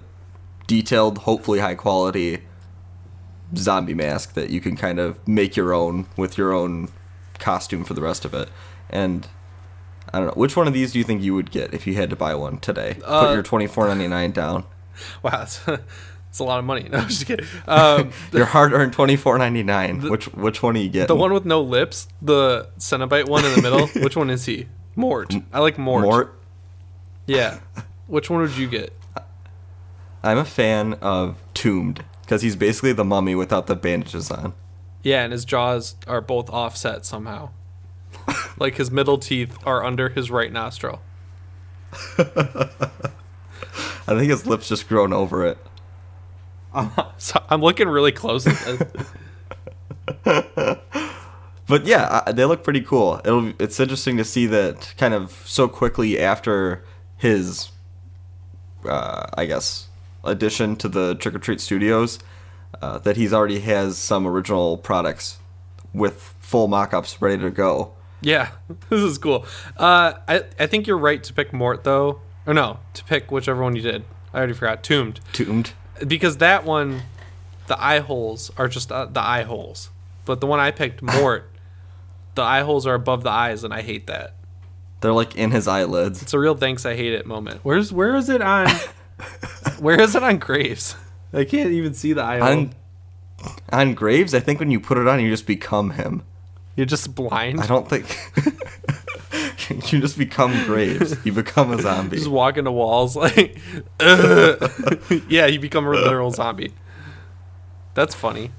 [0.68, 2.44] detailed, hopefully high quality
[3.56, 6.90] zombie mask that you can kind of make your own with your own
[7.40, 8.50] costume for the rest of it.
[8.90, 9.28] And
[10.14, 11.96] I don't know which one of these do you think you would get if you
[11.96, 12.98] had to buy one today?
[13.04, 14.66] Uh, Put your twenty four ninety nine down.
[15.24, 15.48] Wow,
[16.32, 16.88] that's a lot of money.
[16.90, 17.46] No, I'm just kidding.
[17.68, 20.00] Um, Your hard earned twenty four ninety nine.
[20.10, 21.08] Which which one are you getting?
[21.08, 23.88] The one with no lips, the Cenobite one in the middle.
[24.02, 24.68] Which one is he?
[24.96, 25.34] Mort.
[25.52, 26.04] I like Mort.
[26.04, 26.40] Mort.
[27.28, 27.60] Yeah.
[28.08, 28.94] Which one would you get?
[30.24, 34.54] I'm a fan of Tombed because he's basically the mummy without the bandages on.
[35.04, 37.50] Yeah, and his jaws are both offset somehow.
[38.58, 41.02] like his middle teeth are under his right nostril.
[42.18, 42.68] I
[44.08, 45.58] think his lips just grown over it.
[47.18, 48.88] So I'm looking really close at
[50.26, 50.78] this.
[51.72, 53.22] But yeah, I, they look pretty cool.
[53.24, 56.84] It'll it's interesting to see that kind of so quickly after
[57.16, 57.72] his,
[58.84, 59.88] uh, I guess,
[60.26, 62.20] addition to the Trick or Treat Studios,
[62.82, 65.40] uh, that he's already has some original products
[65.94, 67.94] with full mock-ups ready to go.
[68.20, 68.50] Yeah,
[68.90, 69.46] this is cool.
[69.78, 73.64] Uh, I I think you're right to pick Mort though, or no, to pick whichever
[73.64, 74.04] one you did.
[74.34, 74.84] I already forgot.
[74.84, 75.72] Tombed, Tombed.
[76.08, 77.04] Because that one,
[77.68, 79.90] the eye holes are just uh, the eye holes.
[80.26, 81.52] But the one I picked, Mort,
[82.36, 84.36] the eye holes are above the eyes, and I hate that.
[85.02, 86.22] They're like in his eyelids.
[86.22, 87.62] It's a real thanks I hate it moment.
[87.64, 88.70] Where's where is it on?
[89.80, 90.96] where is it on Graves?
[91.34, 92.48] I can't even see the eye hole.
[92.48, 92.74] On
[93.72, 96.24] on Graves, I think when you put it on, you just become him.
[96.76, 97.60] You're just blind.
[97.60, 98.06] I don't think
[99.92, 101.16] you just become Graves.
[101.26, 102.18] You become a zombie.
[102.18, 103.58] Just walk into walls like,
[105.30, 106.74] yeah, you become a literal zombie.
[107.94, 108.52] That's funny.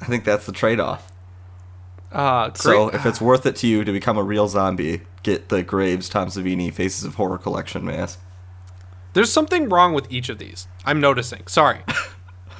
[0.00, 1.10] I think that's the trade-off.
[2.12, 2.52] Uh.
[2.54, 6.08] So if it's worth it to you to become a real zombie, get the Graves
[6.08, 8.20] Tom Savini Faces of Horror collection mask.
[9.14, 10.68] There's something wrong with each of these.
[10.84, 11.46] I'm noticing.
[11.46, 11.80] Sorry.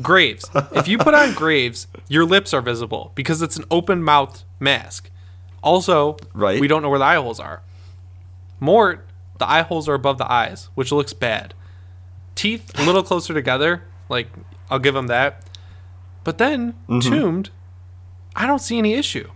[0.03, 0.45] Graves.
[0.73, 5.11] If you put on Graves, your lips are visible because it's an open mouthed mask.
[5.62, 6.61] Also, Right.
[6.61, 7.62] we don't know where the eye holes are.
[8.61, 9.07] Mort,
[9.38, 11.55] the eye holes are above the eyes, which looks bad.
[12.35, 14.29] Teeth a little closer together, like
[14.71, 15.42] I'll give him that.
[16.25, 17.01] But then mm-hmm.
[17.01, 17.51] Tombed,
[18.35, 19.31] I don't see any issue.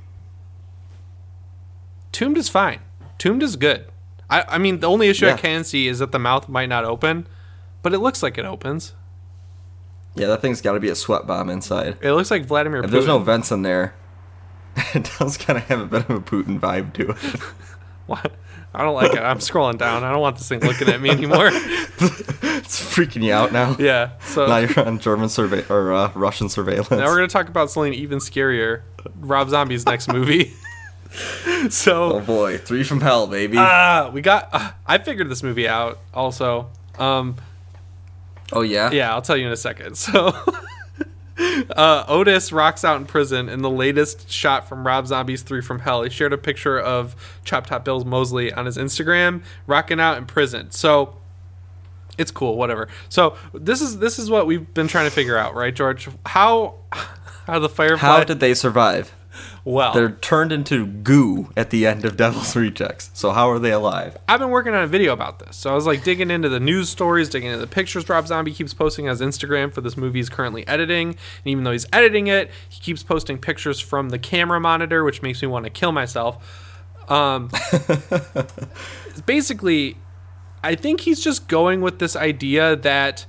[2.13, 2.81] Tombed is fine.
[3.19, 3.87] Tombed is good.
[4.29, 6.85] I, I mean, the only issue I can see is that the mouth might not
[6.85, 7.27] open,
[7.83, 8.95] but it looks like it opens.
[10.15, 11.97] Yeah, that thing's got to be a sweat bomb inside.
[12.01, 12.91] It looks like Vladimir If Putin.
[12.91, 13.95] there's no vents in there,
[14.95, 17.41] it does kind of have a bit of a Putin vibe to it.
[18.07, 18.33] What?
[18.75, 19.21] I don't like it.
[19.21, 20.03] I'm scrolling down.
[20.03, 21.47] I don't want this thing looking at me anymore.
[21.53, 23.77] it's freaking you out now.
[23.79, 24.13] yeah.
[24.21, 26.91] So Now you're on German survey or uh, Russian surveillance.
[26.91, 28.83] Now we're gonna talk about something even scarier.
[29.21, 30.53] Rob Zombie's next movie.
[31.71, 33.59] so oh boy, three from hell, baby.
[33.59, 34.49] uh, we got.
[34.53, 36.01] Uh, I figured this movie out.
[36.13, 37.37] Also, um,
[38.53, 38.91] oh yeah.
[38.91, 39.97] yeah, I'll tell you in a second.
[39.97, 40.33] So.
[41.77, 45.81] Uh, Otis rocks out in prison in the latest shot from Rob Zombie's Three from
[45.81, 46.03] Hell.
[46.03, 47.15] He shared a picture of
[47.45, 50.71] Chop Top Bill's Moseley on his Instagram, rocking out in prison.
[50.71, 51.17] So
[52.19, 52.89] it's cool, whatever.
[53.09, 56.09] So this is this is what we've been trying to figure out, right, George?
[56.27, 56.75] How
[57.47, 58.07] how the Firefly?
[58.07, 59.15] How did they survive?
[59.65, 63.11] Well, They're turned into goo at the end of Devil's Rejects.
[63.15, 64.17] So how are they alive?
[64.29, 65.57] I've been working on a video about this.
[65.57, 68.53] So I was like digging into the news stories, digging into the pictures Rob Zombie
[68.53, 71.09] keeps posting on his Instagram for this movie he's currently editing.
[71.09, 75.23] And even though he's editing it, he keeps posting pictures from the camera monitor, which
[75.23, 76.39] makes me want to kill myself.
[77.09, 77.51] Um,
[79.27, 79.97] basically,
[80.63, 83.27] I think he's just going with this idea that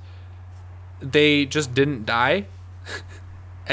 [1.00, 2.46] they just didn't die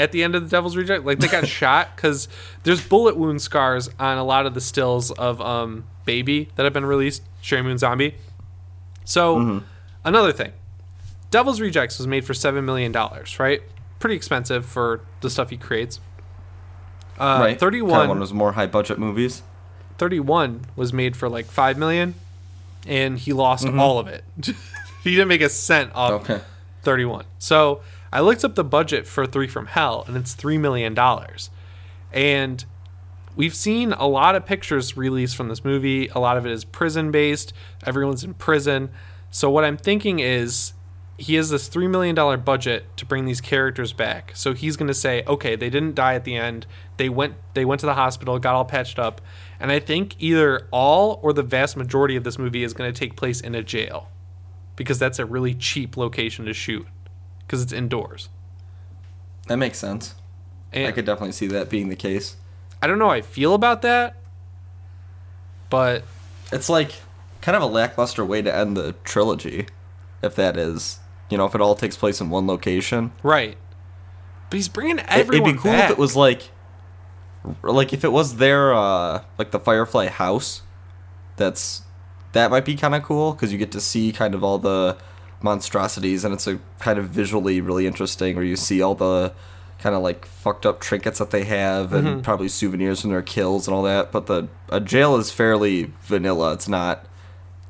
[0.00, 1.04] at the end of the Devil's Reject.
[1.04, 2.28] Like they got shot because
[2.64, 6.72] there's bullet wound scars on a lot of the stills of um, Baby that have
[6.72, 8.14] been released, Sheri Moon Zombie.
[9.04, 9.62] So
[10.04, 10.52] another thing,
[11.30, 13.60] Devil's Rejects was made for seven million dollars, right?
[13.98, 16.00] Pretty expensive for the stuff he creates.
[17.18, 17.48] Uh, right.
[17.48, 19.42] Kinda 31 one of those more high budget movies.
[19.98, 22.14] 31 was made for like 5 million
[22.86, 24.24] and he lost all of it.
[25.04, 26.40] he didn't make a cent off Okay.
[26.82, 27.26] 31.
[27.38, 31.50] So I looked up the budget for Three from Hell, and it's three million dollars.
[32.12, 32.64] And
[33.36, 36.08] we've seen a lot of pictures released from this movie.
[36.08, 37.52] A lot of it is prison based.
[37.86, 38.90] Everyone's in prison.
[39.30, 40.72] So what I'm thinking is
[41.18, 44.32] he has this three million dollar budget to bring these characters back.
[44.34, 46.66] So he's gonna say, okay, they didn't die at the end.
[46.96, 49.20] They went they went to the hospital, got all patched up.
[49.60, 53.14] And I think either all or the vast majority of this movie is gonna take
[53.14, 54.08] place in a jail.
[54.74, 56.86] Because that's a really cheap location to shoot.
[57.50, 58.28] Because it's indoors.
[59.48, 60.14] That makes sense.
[60.72, 62.36] And I could definitely see that being the case.
[62.80, 64.14] I don't know how I feel about that.
[65.68, 66.04] But
[66.52, 66.92] It's like
[67.40, 69.66] kind of a lackluster way to end the trilogy,
[70.22, 73.10] if that is, you know, if it all takes place in one location.
[73.24, 73.58] right.
[74.48, 75.90] But he's bringing everyone It'd be cool back.
[75.90, 76.50] if it was like,
[77.64, 80.62] like if it was their uh, like the Firefly house.
[81.36, 81.82] That's
[82.30, 84.96] that might be kind of cool because you get to see kind of all the
[85.42, 89.32] monstrosities and it's a kind of visually really interesting where you see all the
[89.78, 92.20] kind of like fucked up trinkets that they have and Mm-hmm.
[92.20, 96.52] probably souvenirs from their kills and all that but the a jail is fairly vanilla.
[96.52, 97.06] It's not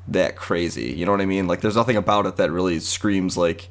[0.07, 1.47] that crazy you know what i mean?
[1.47, 3.69] Like there's nothing about it that really screams like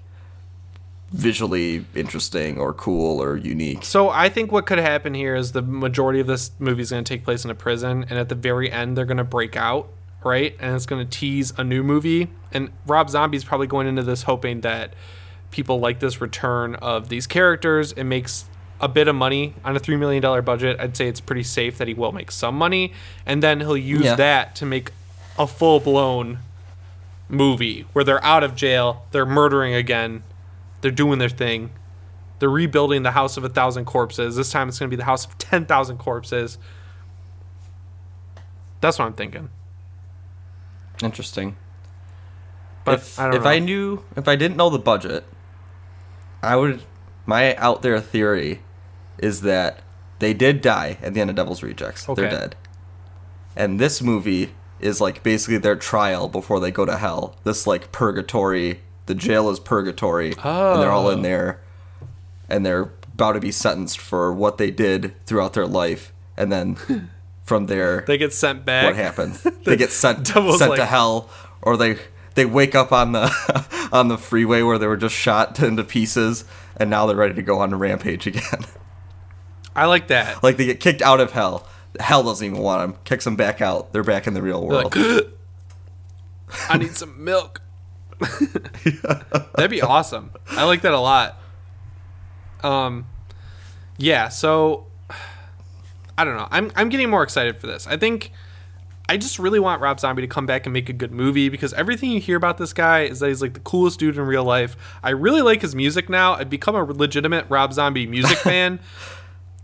[1.13, 3.85] visually interesting or cool or unique.
[3.85, 7.03] So I think what could happen here is the majority of this movie is going
[7.03, 9.57] to take place in a prison, and at the very end they're going to break
[9.57, 9.89] out,
[10.25, 10.57] right?
[10.61, 12.29] And it's going to tease a new movie.
[12.53, 14.95] And Rob Zombie's probably going into this hoping that
[15.51, 17.93] people like this return of these characters.
[17.93, 18.45] It makes
[18.81, 20.79] a bit of money on a three million dollar budget.
[20.81, 22.93] I'd say it's pretty safe that he will make some money,
[23.27, 24.15] and then he'll use Yeah.
[24.17, 24.93] that to make
[25.39, 26.39] a full blown
[27.29, 30.23] movie where they're out of jail, they're murdering again,
[30.81, 31.71] they're doing their thing.
[32.39, 34.35] They're rebuilding the house of a thousand corpses.
[34.37, 36.57] This time it's going to be the house of 10,000 corpses.
[38.81, 39.51] That's what I'm thinking.
[41.03, 41.57] Interesting
[42.85, 43.51] But if I if know.
[43.51, 45.25] I knew if I didn't know the budget,
[46.43, 46.83] I would
[47.27, 48.61] my out there theory
[49.19, 49.83] is that
[50.19, 52.05] they did die at the end of Devil's Rejects.
[52.07, 52.57] They're dead.
[53.57, 57.37] And this movie is like basically their trial before they go to hell.
[57.45, 61.23] This like purgatory, the jail is purgatory and they're all in Oh.
[61.23, 61.61] there
[62.49, 66.77] and they're about to be sentenced for what they did throughout their life and then
[67.51, 68.85] from there, They get sent back.
[68.85, 69.43] what happens?
[69.65, 71.29] They get sent sent to hell,
[71.63, 71.99] or they
[72.37, 73.27] they wake up on the
[73.93, 76.45] on the freeway where they were just shot into pieces,
[76.77, 78.65] and now they're ready to go on a rampage again.
[79.75, 80.45] I like that.
[80.45, 81.67] like they get kicked out of hell.
[81.99, 83.01] Hell doesn't even want them.
[83.03, 83.93] Kicks them back out.
[83.93, 84.95] They're back in the real world.
[84.95, 85.27] like,
[86.69, 87.63] I need some milk.
[88.21, 90.31] That'd be awesome.
[90.51, 91.37] I like that a lot.
[92.63, 93.07] Um,
[93.99, 94.29] yeah.
[94.29, 94.87] So
[96.19, 96.49] I don't know.
[96.51, 97.87] I'm I'm getting more excited for this.
[97.87, 98.33] I think
[99.09, 101.73] I just really want Rob Zombie to come back and make a good movie because
[101.73, 104.45] everything you hear about this guy is that he's like the coolest dude in real
[104.45, 104.77] life.
[105.03, 106.35] I really like his music now.
[106.35, 108.79] I've become a legitimate Rob Zombie music fan.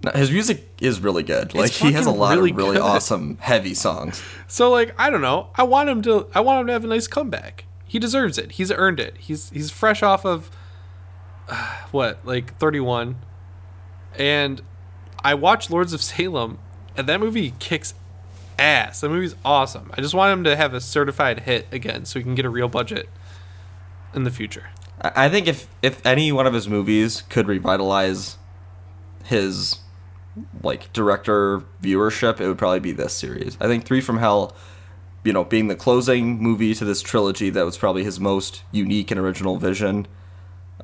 [0.04, 1.54] No, His music is really good.
[1.54, 2.82] Like he has a lot really of really good.
[2.82, 4.22] awesome heavy songs.
[4.46, 5.50] So like I don't know.
[5.54, 6.26] I want him to.
[6.35, 7.64] I want him to have a nice comeback.
[7.87, 8.52] He deserves it.
[8.52, 9.16] He's earned it.
[9.16, 10.50] He's he's fresh off of
[11.48, 11.54] uh,
[11.92, 13.16] what like thirty one,
[14.18, 14.61] and
[15.26, 16.60] I watched Lords of Salem,
[16.96, 17.94] and that movie kicks
[18.60, 19.00] ass.
[19.00, 19.90] That movie's awesome.
[19.92, 22.48] I just want him to have a certified hit again, so he can get a
[22.48, 23.08] real budget
[24.14, 24.68] in the future.
[25.02, 28.38] I think if if any one of his movies could revitalize
[29.24, 29.80] his
[30.62, 33.58] like director viewership, it would probably be this series.
[33.60, 34.54] I think Three from Hell,
[35.24, 39.10] you know, being the closing movie to this trilogy, that was probably his most unique
[39.10, 40.06] and original vision.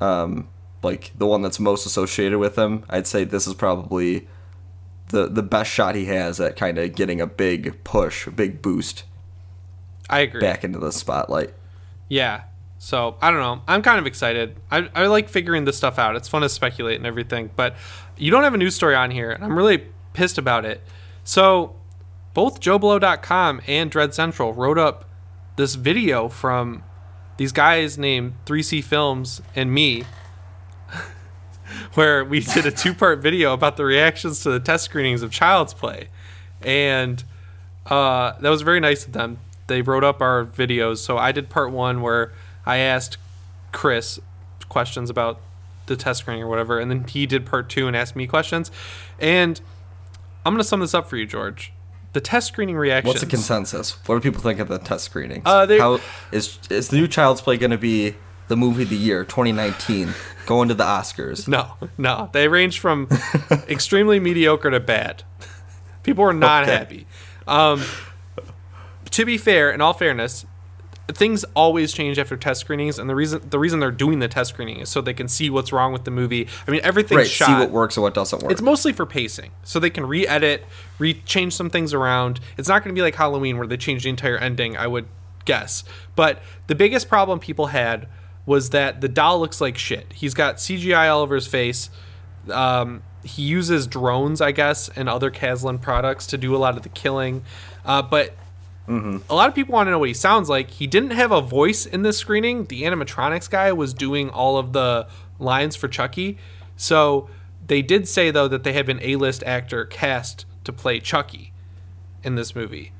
[0.00, 0.48] Um,
[0.82, 2.84] like the one that's most associated with him.
[2.88, 4.28] I'd say this is probably
[5.08, 8.62] the the best shot he has at kind of getting a big push, a big
[8.62, 9.04] boost
[10.10, 10.40] I agree.
[10.40, 11.54] back into the spotlight.
[12.08, 12.42] Yeah.
[12.78, 13.62] So I don't know.
[13.68, 14.56] I'm kind of excited.
[14.70, 16.16] I, I like figuring this stuff out.
[16.16, 17.50] It's fun to speculate and everything.
[17.54, 17.76] But
[18.16, 20.82] you don't have a news story on here, and I'm really pissed about it.
[21.22, 21.76] So
[22.34, 25.04] both JoBlo.com and Dread Central wrote up
[25.56, 26.82] this video from
[27.36, 30.04] these guys named 3C Films and me,
[31.94, 35.30] where we did a two part video about the reactions to the test screenings of
[35.30, 36.08] Child's Play.
[36.62, 37.22] And
[37.86, 39.38] uh, that was very nice of them.
[39.66, 40.98] They wrote up our videos.
[40.98, 42.32] So I did part one where
[42.66, 43.16] I asked
[43.72, 44.20] Chris
[44.68, 45.40] questions about
[45.86, 48.70] the test screening or whatever, and then he did part two and asked me questions.
[49.18, 49.60] And
[50.44, 51.72] I'm gonna sum this up for you, George.
[52.12, 53.08] The test screening reactions.
[53.14, 53.92] What's the consensus?
[54.06, 55.42] What do people think of the test screenings?
[55.46, 58.16] Uh, How is is the new Child's Play going to be
[58.48, 60.12] the movie of the year 2019,
[60.46, 61.46] going to the Oscars?
[61.48, 62.28] No, no.
[62.32, 63.08] They range from
[63.68, 65.22] extremely mediocre to bad.
[66.02, 66.72] People were not Okay.
[66.72, 67.06] happy.
[67.46, 67.82] Um,
[69.10, 70.46] to be fair, in all fairness,
[71.08, 74.50] things always change after test screenings, and the reason the reason they're doing the test
[74.50, 76.48] screening is so they can see what's wrong with the movie.
[76.66, 77.46] I mean, everything's Right, shot.
[77.46, 78.50] see what works and what doesn't work.
[78.52, 80.64] It's mostly for pacing, so they can re-edit,
[80.98, 82.40] re-change some things around.
[82.56, 84.76] It's not going to be like Halloween where they change the entire ending.
[84.76, 85.06] I would
[85.44, 85.84] guess,
[86.16, 88.06] but the biggest problem people had
[88.44, 90.12] was that the doll looks like shit.
[90.12, 91.90] He's got CGI all over his face.
[92.50, 96.82] Um, he uses drones, I guess, and other Kaslan products to do a lot of
[96.82, 97.44] the killing,
[97.84, 98.34] uh, but
[98.88, 100.70] a lot of people want to know what he sounds like.
[100.70, 102.64] He didn't have a voice in this screening.
[102.64, 105.06] The animatronics guy was doing all of the
[105.38, 106.36] lines for Chucky.
[106.76, 107.30] So
[107.66, 111.52] they did say though that they had an A-list actor cast to play Chucky
[112.22, 112.92] in this movie.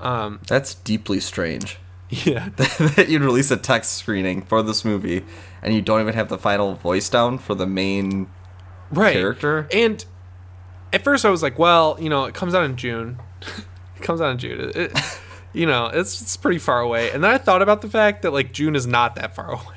[0.00, 1.78] Um, That's deeply strange.
[2.10, 5.24] Yeah, that you'd release a text screening for this movie
[5.62, 8.28] and you don't even have the final voice down for the main
[8.90, 9.12] right.
[9.12, 9.68] character.
[9.72, 10.04] And
[10.92, 13.18] at first I was like, well, you know, it comes out in June.
[13.96, 14.60] it comes out in June.
[14.60, 15.18] It, it-
[15.54, 17.10] you know, it's it's pretty far away.
[17.10, 19.76] And then I thought about the fact that like June is not that far away.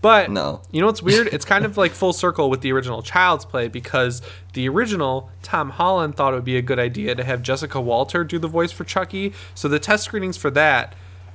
[0.00, 0.62] But No.
[0.72, 1.28] you know what's weird?
[1.28, 4.22] It's kind of like full circle with the original Child's Play because
[4.54, 8.24] the original Tom Holland thought it would be a good idea to have Jessica Walter
[8.24, 9.34] do the voice for Chucky.
[9.54, 10.94] So the test screenings for that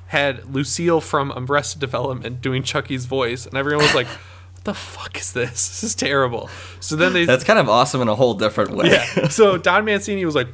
[0.09, 4.07] had Lucille from Arrested Development doing Chucky's voice, and everyone was like,
[4.55, 5.51] "What the fuck is this?
[5.69, 8.89] This is terrible." So then they That's kind of awesome in a whole different way.
[8.91, 9.27] yeah.
[9.29, 10.47] So Don Mancini was like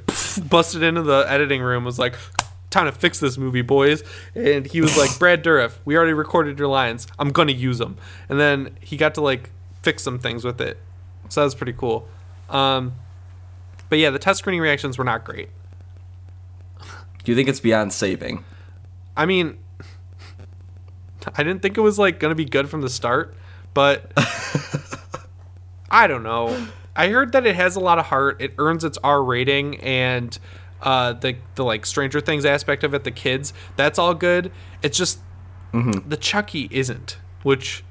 [0.50, 2.16] busted into the editing room, was like,
[2.70, 4.04] "Time to fix this movie, boys."
[4.36, 7.08] And he was like, "Brad Dourif, we already recorded your lines.
[7.18, 7.98] I'm gonna use them."
[8.30, 9.52] And then he got to like
[9.82, 10.78] fix some things with it,
[11.30, 12.08] so that was pretty cool.
[12.50, 12.94] Um,
[13.88, 15.50] but yeah, the test screening reactions were not great.
[17.24, 18.44] Do you think it's beyond saving?
[19.16, 19.58] I mean,
[21.36, 23.36] I didn't think it was like gonna be good from the start,
[23.74, 24.12] but
[25.90, 26.68] I don't know.
[26.96, 28.42] I heard that it has a lot of heart.
[28.42, 30.38] It earns its R rating, and
[30.82, 34.52] uh, the the like Stranger Things aspect of it, the kids, that's all good.
[34.82, 35.20] It's just
[36.08, 37.84] the Chucky isn't, which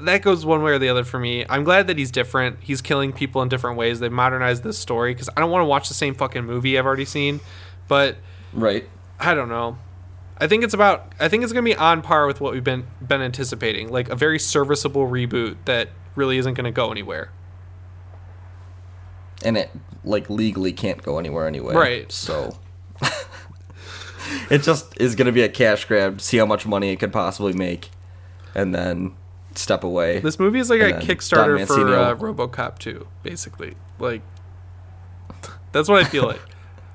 [0.00, 1.44] that goes one way or the other for me.
[1.48, 2.58] I'm glad that he's different.
[2.60, 4.00] He's killing people in different ways.
[4.00, 6.86] They modernized this story because I don't want to watch the same fucking movie I've
[6.86, 7.40] already seen,
[7.88, 8.16] but.
[8.52, 8.88] Right.
[9.20, 9.78] I don't know.
[10.38, 11.12] I think it's about.
[11.20, 14.16] I think it's gonna be on par with what we've been been anticipating, like a
[14.16, 17.30] very serviceable reboot that really isn't gonna go anywhere.
[19.42, 19.70] and it
[20.04, 21.74] like legally can't go anywhere anyway.
[21.74, 22.12] Right.
[22.12, 22.58] So
[24.50, 26.20] it just is going to be a cash grab.
[26.20, 27.90] See how much money it could possibly make,
[28.54, 29.14] and then
[29.54, 30.20] step away.
[30.20, 33.76] This movie is like a And then Kickstarter for uh, RoboCop 2, basically.
[33.98, 34.22] Like,
[35.72, 36.40] that's what I feel like.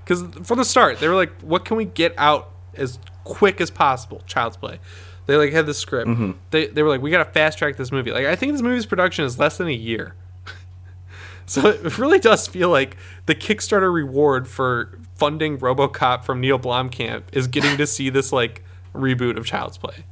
[0.05, 3.71] Because from the start, they were like, "What can we get out as quick as
[3.71, 4.79] possible?" Child's Play.
[5.25, 6.09] They like had the script.
[6.09, 6.31] Mm-hmm.
[6.51, 8.85] They they were like, "We gotta fast track this movie." Like, I think this movie's
[8.85, 10.15] production is less than a year.
[11.45, 17.23] so it really does feel like the Kickstarter reward for funding RoboCop from Neill Blomkamp
[17.31, 20.05] is getting to see this like reboot of Child's Play.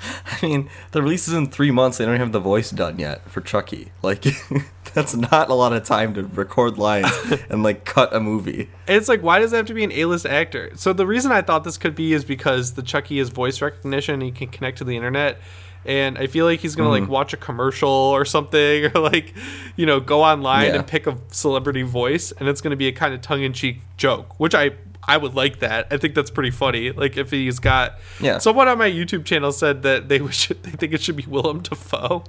[0.26, 1.98] I mean, the release is in three months.
[1.98, 3.92] They don't have the voice done yet for Chucky.
[4.02, 4.24] Like,
[4.98, 7.10] that's not a lot of time to record lines
[7.50, 8.68] and like cut a movie.
[8.86, 10.72] It's like, why does it have to be an A-list actor?
[10.76, 14.20] So the reason I thought this could be is because the Chucky is voice recognition
[14.20, 15.38] he can connect to the internet.
[15.84, 17.04] And I feel like he's gonna Mm-hmm.
[17.04, 19.32] like watch a commercial or something, or like,
[19.76, 20.76] you know, go online Yeah.
[20.76, 24.54] and pick a celebrity voice, and it's gonna be a kind of tongue-in-cheek joke, which
[24.54, 24.72] I
[25.06, 25.86] I would like that.
[25.90, 26.90] I think that's pretty funny.
[26.90, 28.36] Like if he's got, Yeah.
[28.38, 31.60] Someone on my YouTube channel said that they wish they think it should be Willem
[31.60, 32.24] Dafoe.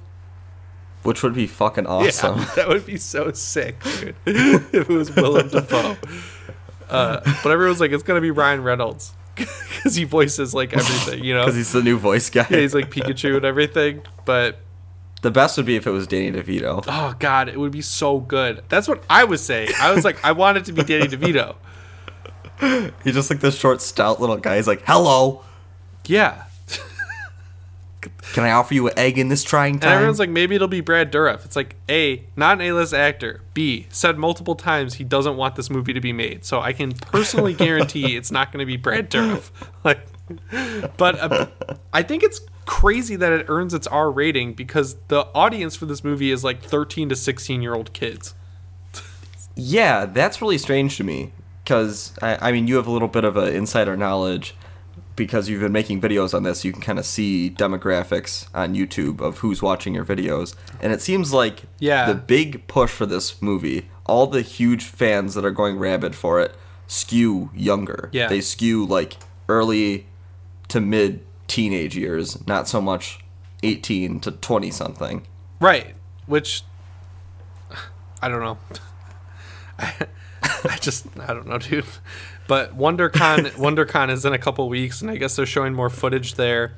[1.02, 2.38] Which would be fucking awesome.
[2.38, 4.14] Yeah, that would be so sick, dude.
[4.26, 5.96] if it was Willem Dafoe.
[6.88, 11.32] Uh, but everyone's like, it's gonna be Ryan Reynolds because he voices like everything, you
[11.32, 11.42] know.
[11.44, 12.46] Because he's the new voice guy.
[12.50, 14.02] yeah, he's like Pikachu and everything.
[14.26, 14.58] But
[15.22, 16.84] the best would be if it was Danny DeVito.
[16.86, 18.62] oh god, it would be so good.
[18.68, 19.70] That's what I was saying.
[19.80, 21.56] I was like, I want it to be Danny DeVito.
[23.04, 24.56] He's just like this short, stout little guy.
[24.56, 25.44] He's like, "Hello,
[26.06, 26.44] Yeah.
[28.00, 29.74] Can I offer you an egg in this trying time?
[29.74, 31.44] And time?" everyone's like, maybe it'll be Brad Dourif.
[31.44, 33.42] It's like, A, not an A-list actor.
[33.54, 36.44] B, said multiple times he doesn't want this movie to be made.
[36.44, 39.50] So I can personally guarantee it's not going to be Brad Dourif.
[39.82, 40.06] Like,
[40.98, 41.46] but uh,
[41.94, 46.04] I think it's crazy that it earns its R rating because the audience for this
[46.04, 48.34] movie is like 13 to 16 year old kids.
[49.56, 51.32] Yeah, that's really strange to me
[51.64, 54.54] because I, I mean you have a little bit of an insider knowledge
[55.26, 56.64] because you've been making videos on this.
[56.64, 61.02] You can kind of see demographics on YouTube of who's watching your videos, and it
[61.02, 62.06] seems like Yeah.
[62.06, 66.40] the big push for this movie, all the huge fans that are going rabid for
[66.40, 66.54] it,
[66.86, 68.08] skew younger.
[68.12, 68.28] Yeah.
[68.28, 70.06] they skew like early
[70.68, 73.18] to mid teenage years, not so much
[73.62, 75.26] eighteen to twenty something.
[75.60, 75.94] Right.
[76.26, 76.62] Which,
[78.22, 78.56] I don't know.
[80.64, 81.84] I, just, I don't know, dude.
[82.46, 86.34] But WonderCon, WonderCon is in a couple weeks, and I guess they're showing more footage
[86.34, 86.72] there.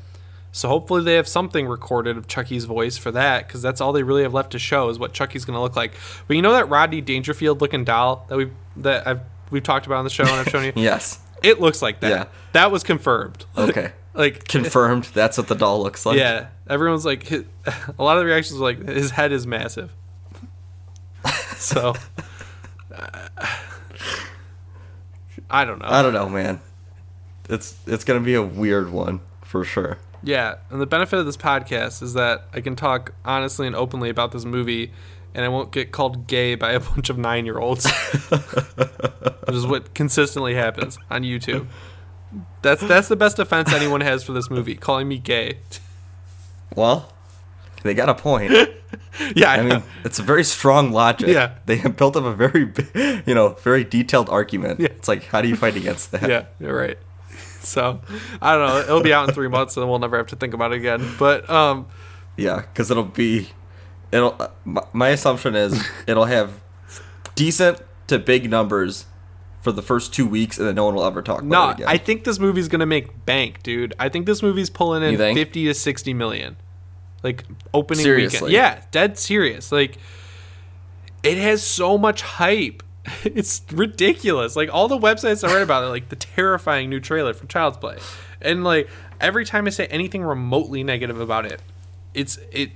[0.55, 4.03] So hopefully they have something recorded of Chucky's voice for that, because that's all they
[4.03, 5.93] really have left to show is what Chucky's going to look like.
[6.29, 9.21] But you know that Rodney Dangerfield looking doll that we that I've
[9.51, 10.73] we've talked about on the show and I've shown you.
[10.77, 11.21] Yes.
[11.43, 12.11] It looks like that.
[12.11, 12.25] Yeah.
[12.53, 13.47] That was confirmed.
[13.57, 13.93] Okay.
[14.15, 15.05] like Confirmed.
[15.15, 16.17] That's what the doll looks like.
[16.19, 17.45] yeah, everyone's like, a
[17.99, 19.93] lot of the reactions were like, his head is massive.
[21.57, 21.95] so,
[25.51, 25.89] I don't know.
[25.89, 26.61] I don't know, man.
[27.49, 29.99] It's it's gonna be a weird one for sure.
[30.23, 34.09] yeah, and the benefit of this podcast is that I can talk honestly and openly
[34.09, 34.93] about this movie,
[35.35, 37.91] and I won't get called gay by a bunch of nine-year-olds,
[38.31, 41.67] which is what consistently happens on YouTube.
[42.63, 45.59] That's that's the best offense anyone has for this movie, calling me gay.
[46.75, 47.13] Well,
[47.83, 48.53] they got a point.
[49.35, 51.29] yeah, I, I mean, it's a very strong logic.
[51.29, 51.55] Yeah.
[51.67, 52.73] They have built up a very,
[53.27, 54.81] you know, very detailed argument.
[54.81, 54.89] Yeah.
[54.89, 56.29] It's like, how do you fight against that?
[56.29, 56.99] yeah, you're right.
[57.61, 58.01] So
[58.41, 58.79] I don't know.
[58.81, 61.15] It'll be out in three months, and we'll never have to think about it again.
[61.19, 61.87] But um,
[62.37, 63.51] Yeah, because it'll be,
[64.11, 64.37] it'll.
[64.39, 66.61] Uh, my, my assumption is it'll have
[67.35, 69.07] decent to big numbers
[69.61, 71.75] for the first two weeks, and then no one will ever talk about no, it
[71.75, 71.87] again.
[71.89, 73.95] I think this movie's gonna make bank, dude.
[73.99, 76.57] I think this movie's pulling in fifty to sixty million,
[77.23, 78.49] like opening Seriously?
[78.49, 78.53] weekend.
[78.53, 79.73] Yeah, dead serious.
[79.73, 79.99] Like
[81.23, 82.83] it has so much hype.
[83.25, 84.55] It's ridiculous.
[84.55, 87.77] Like all the websites I read about it, like the terrifying new trailer for Child's
[87.79, 87.99] Play,
[88.41, 88.89] and like
[89.21, 91.61] every time I say anything remotely negative about it,
[92.15, 92.71] it's it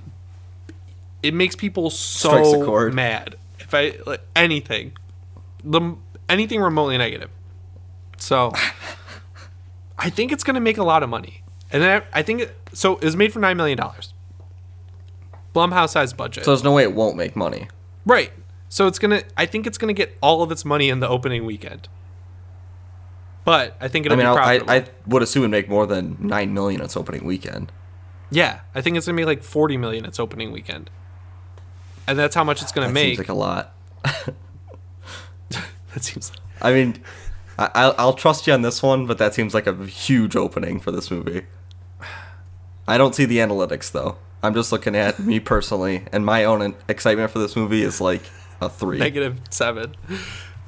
[1.23, 3.35] it makes people so mad.
[3.59, 4.93] If I like anything,
[5.63, 5.95] the
[6.29, 7.29] anything remotely negative.
[8.17, 8.51] So
[9.97, 12.41] I think it's going to make a lot of money, and then I, I think
[12.41, 12.95] it, so.
[12.97, 14.13] It was made for nine million dollars.
[15.57, 17.67] Blumhouse size budget, so there's no way it won't make money.
[18.05, 18.31] right?
[18.69, 19.23] So it's gonna.
[19.37, 21.87] I think it's gonna get all of its money in the opening weekend.
[23.45, 24.71] But I think I it'll mean, be I'll, I, profitable.
[24.71, 27.71] I would assume it'd make more than nine million its opening weekend.
[28.29, 30.89] yeah, I think it's gonna be like forty million its opening weekend,
[32.07, 33.15] and that's how much it's gonna That make.
[33.15, 33.73] seems like a lot.
[35.49, 36.31] that seems.
[36.61, 37.01] I mean,
[37.57, 40.79] I, I'll, I'll trust you on this one, but that seems like a huge opening
[40.79, 41.43] for this movie.
[42.87, 44.17] I don't see the analytics though.
[44.43, 48.21] I'm just looking at me personally, and my own excitement for this movie is like
[48.61, 48.97] a three.
[48.99, 49.95] Negative seven.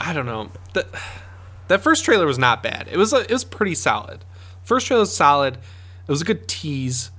[0.00, 0.50] I don't know.
[0.74, 0.86] That
[1.68, 2.88] that first trailer was not bad.
[2.90, 4.24] It was it was pretty solid.
[4.62, 5.54] First trailer was solid.
[5.56, 7.10] It was a good tease,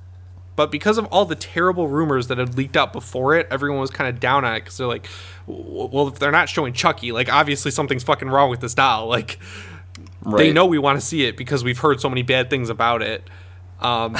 [0.55, 3.89] but because of all the terrible rumors that had leaked out before it, everyone was
[3.91, 5.07] kind of down on it because they're like,
[5.47, 9.07] well, if they're not showing Chucky, like obviously something's fucking wrong with this doll.
[9.07, 9.39] Like
[10.23, 10.37] Right.
[10.37, 13.01] they know we want to see it because we've heard so many bad things about
[13.01, 13.27] it.
[13.81, 14.15] Um,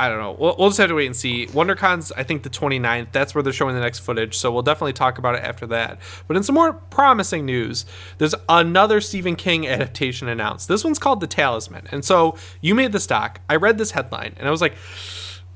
[0.00, 0.36] I don't know.
[0.38, 1.46] We'll, we'll just have to wait and see.
[1.46, 3.08] WonderCon's, I think, the 29th.
[3.10, 4.36] That's where they're showing the next footage.
[4.36, 5.98] So we'll definitely talk about it after that.
[6.28, 7.84] But in some more promising news,
[8.18, 10.68] there's another Stephen King adaptation announced.
[10.68, 11.88] This one's called The Talisman.
[11.90, 13.40] And so you made the stock.
[13.48, 14.74] I read this headline and I was like,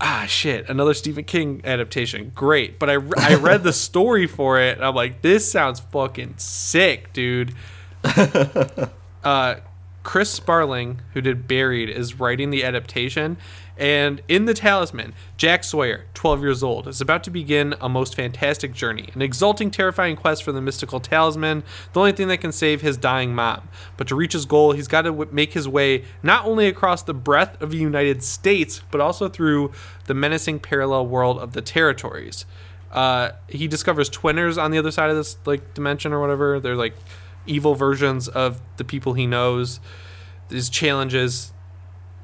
[0.00, 2.32] ah, shit, another Stephen King adaptation.
[2.34, 2.80] Great.
[2.80, 7.12] But I, I read the story for it and I'm like, this sounds fucking sick,
[7.12, 7.55] dude.
[9.22, 9.57] uh,
[10.03, 13.36] Chris Sparling, who did Buried, is writing the adaptation.
[13.78, 18.14] And in The Talisman, Jack Sawyer, 12 years old, is about to begin a most
[18.14, 22.53] fantastic journey, an exulting, terrifying quest for the mystical talisman, the only thing that can
[22.53, 23.68] save his dying mom.
[23.96, 27.03] But to reach his goal, he's got to w- make his way not only across
[27.03, 29.72] the breadth of the United States, but also through
[30.05, 32.44] the menacing parallel world of the territories.
[32.92, 36.61] Uh, he discovers twinners on the other side of this like dimension or whatever.
[36.61, 36.94] They're like
[37.47, 39.80] evil versions of the people he knows.
[40.49, 41.53] There's challenges.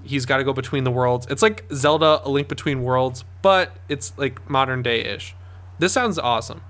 [0.04, 1.26] He's got to go between the worlds.
[1.30, 5.34] It's like Zelda: A Link Between Worlds, but it's like modern day ish.
[5.78, 6.62] This sounds awesome.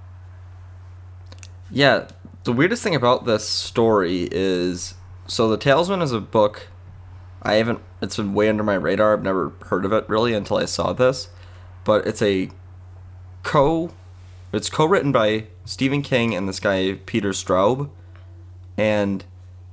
[1.70, 2.08] Yeah,
[2.44, 4.94] the weirdest thing about this story is
[5.26, 6.68] so the Talisman is a book.
[7.42, 7.80] I haven't.
[8.00, 9.12] It's been way under my radar.
[9.12, 11.28] I've never heard of it really until I saw this,
[11.84, 12.50] but it's a
[13.42, 13.90] co.
[14.50, 17.90] It's co-written by Stephen King and this guy Peter Straub,
[18.78, 19.24] and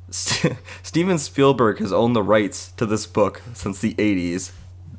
[0.09, 4.51] St- Steven Spielberg has owned the rights to this book since the '80s,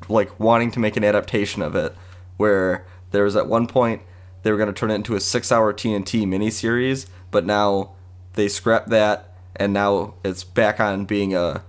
[0.09, 1.93] like wanting to make an adaptation of it.
[2.37, 4.01] Where there was at one point
[4.43, 7.91] they were going to turn it into a six-hour TNT miniseries, but now
[8.33, 11.63] they scrapped that, and now it's back on being a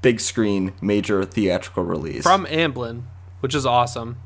[0.00, 2.22] big screen major theatrical release.
[2.22, 3.02] From Amblin,
[3.40, 4.16] which is awesome.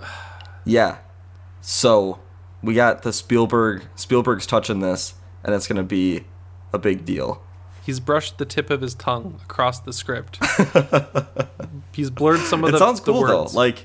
[0.64, 0.98] yeah,
[1.60, 2.18] so
[2.62, 5.14] we got the Spielberg Spielberg's touch touching this,
[5.44, 6.24] and it's going to be
[6.72, 7.42] a big deal.
[7.84, 10.38] He's brushed the tip of his tongue across the script.
[11.92, 13.52] He's blurred some of it the sounds the cool words.
[13.52, 13.58] though.
[13.58, 13.84] Like,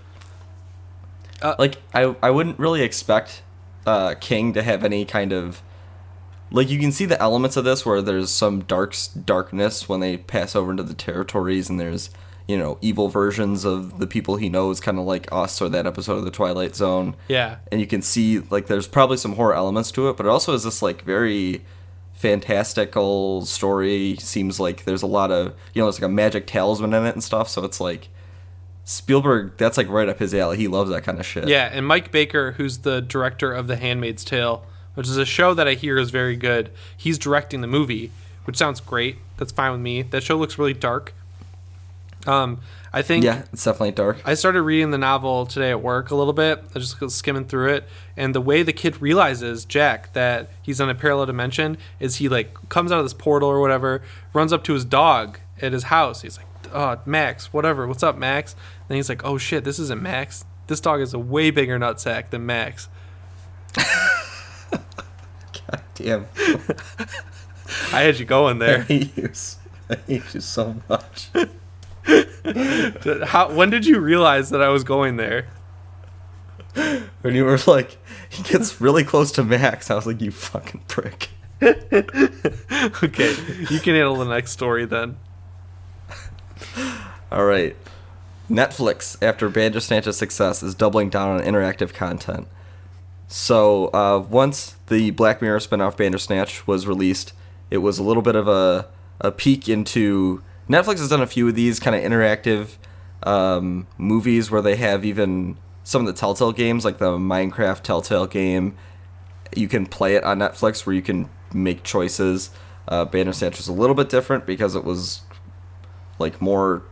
[1.41, 3.43] Uh, like I I wouldn't really expect
[3.85, 5.61] uh, King to have any kind of
[6.51, 8.95] like you can see the elements of this where there's some dark
[9.25, 12.09] darkness when they pass over into the territories and there's
[12.49, 15.85] you know evil versions of the people he knows kind of like us or that
[15.85, 17.57] episode of the twilight zone yeah.
[17.71, 20.55] and you can see like there's probably some horror elements to it but it also
[20.55, 21.63] is this like very
[22.13, 26.91] fantastical story seems like there's a lot of you know there's like a magic talisman
[26.91, 28.09] in it and stuff so it's like
[28.83, 31.85] spielberg that's like right up his alley he loves that kind of shit Yeah, and
[31.85, 35.75] Mike Barker, who's the director of The Handmaid's Tale, which is a show that I
[35.75, 36.71] hear is very good.
[36.97, 38.11] He's directing the movie,
[38.45, 39.17] which sounds great.
[39.37, 40.01] That's fine with me.
[40.01, 41.13] That show looks really dark.
[42.27, 42.59] Um,
[42.91, 46.15] I think yeah it's definitely dark I started reading the novel today at work a
[46.15, 46.61] little bit.
[46.75, 50.81] I just was skimming through it, and the way the kid realizes Jack that he's
[50.81, 54.01] in a parallel dimension is he like comes out of this portal or whatever,
[54.33, 56.23] runs up to his dog at his house.
[56.23, 57.87] He's like, "Oh, Max, whatever.
[57.87, 58.55] What's up, Max?"
[58.89, 60.43] And he's like, "Oh shit, this isn't Max.
[60.67, 62.89] This dog is a way bigger nutsack than Max."
[63.75, 64.83] god
[65.95, 66.27] damn
[67.93, 68.81] I had you going i there.
[68.83, 69.29] hate you
[69.89, 71.29] i hate you so much
[73.27, 75.47] How, when did you realize that I was going there?
[77.21, 77.97] when you were like
[78.29, 81.29] he gets really close to max i was like you fucking prick
[81.61, 83.35] okay,
[83.69, 85.17] you can handle the next story then.
[87.31, 87.75] All right.
[88.49, 92.47] Netflix, after Bandersnatch's success, is doubling down on interactive content.
[93.27, 97.33] So, uh, once the Black Mirror spinoff Bandersnatch was released,
[97.69, 98.87] it was a little bit of a,
[99.19, 100.41] a peek into.
[100.69, 102.77] Netflix has done a few of these kind of interactive
[103.23, 108.27] um, movies where they have even some of the Telltale games, like the Minecraft Telltale
[108.27, 108.77] game.
[109.55, 112.51] You can play it on Netflix where you can make choices.
[112.87, 115.21] Uh, Bandersnatch was a little bit different because it was
[116.19, 116.83] like more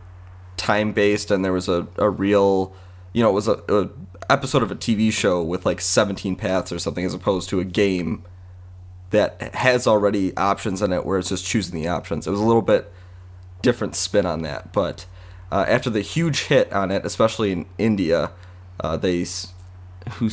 [0.56, 2.74] time based and there was a, a real
[3.12, 3.88] you know it was a, a
[4.28, 7.64] episode of a tv show with like 17 paths or something as opposed to a
[7.64, 8.24] game
[9.10, 12.44] that has already options in it where it's just choosing the options it was a
[12.44, 12.92] little bit
[13.62, 15.06] different spin on that but
[15.50, 18.30] uh, after the huge hit on it especially in india
[18.80, 19.26] uh, they
[20.12, 20.26] who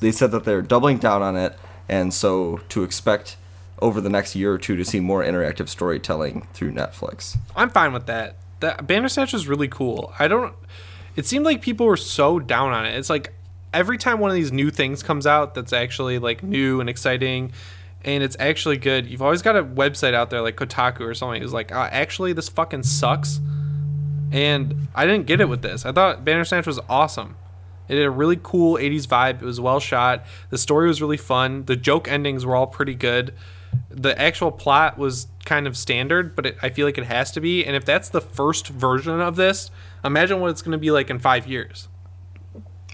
[0.00, 3.36] they said that they're doubling down on it and so to expect
[3.80, 7.92] over the next year or two to see more interactive storytelling through netflix I'm fine
[7.92, 8.36] with that.
[8.60, 10.14] That Bandersnatch is really cool.
[10.18, 10.54] I don't.
[11.14, 12.94] It seemed like people were so down on it.
[12.94, 13.34] It's like
[13.72, 17.52] every time one of these new things comes out that's actually like new and exciting
[18.06, 21.42] and it's actually good, you've always got a website out there like Kotaku or something
[21.42, 23.40] who's like, uh, actually, this fucking sucks.
[24.30, 25.84] And I didn't get it with this.
[25.84, 27.36] I thought Banner Bandersnatch was awesome.
[27.88, 29.42] It had a really cool 80s vibe.
[29.42, 30.24] It was well shot.
[30.50, 31.64] The story was really fun.
[31.64, 33.34] The joke endings were all pretty good.
[33.90, 37.40] The actual plot was kind of standard, but it, I feel like it has to
[37.40, 37.64] be.
[37.64, 39.70] And if that's the first version of this,
[40.04, 41.88] imagine what it's going to be like in five years.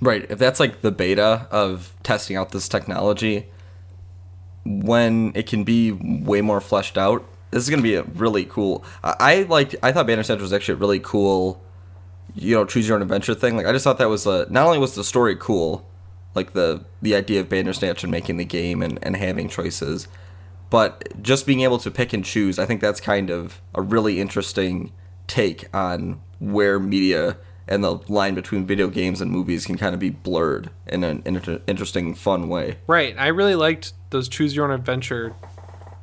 [0.01, 0.27] Right.
[0.31, 3.47] If that's like the beta of testing out this technology,
[4.65, 8.85] when it can be way more fleshed out, this is to be a really cool.
[9.03, 9.77] I, I liked.
[9.83, 11.63] I thought Banner Bandersnatch was actually a really cool,
[12.35, 13.57] you know, choose your own adventure thing.
[13.57, 14.47] Like I just thought that was a.
[14.51, 15.87] Not only was the story cool,
[16.35, 20.09] like the the idea of Bandersnatch and making the game and and having choices,
[20.71, 22.59] but just being able to pick and choose.
[22.59, 24.93] I think that's kind of a really interesting
[25.27, 27.37] take on where media
[27.69, 31.23] and the line between video games and movies can kind of be blurred in an
[31.25, 32.79] inter- interesting, fun way.
[32.87, 33.15] Right.
[33.19, 35.35] I really liked those choose your own adventure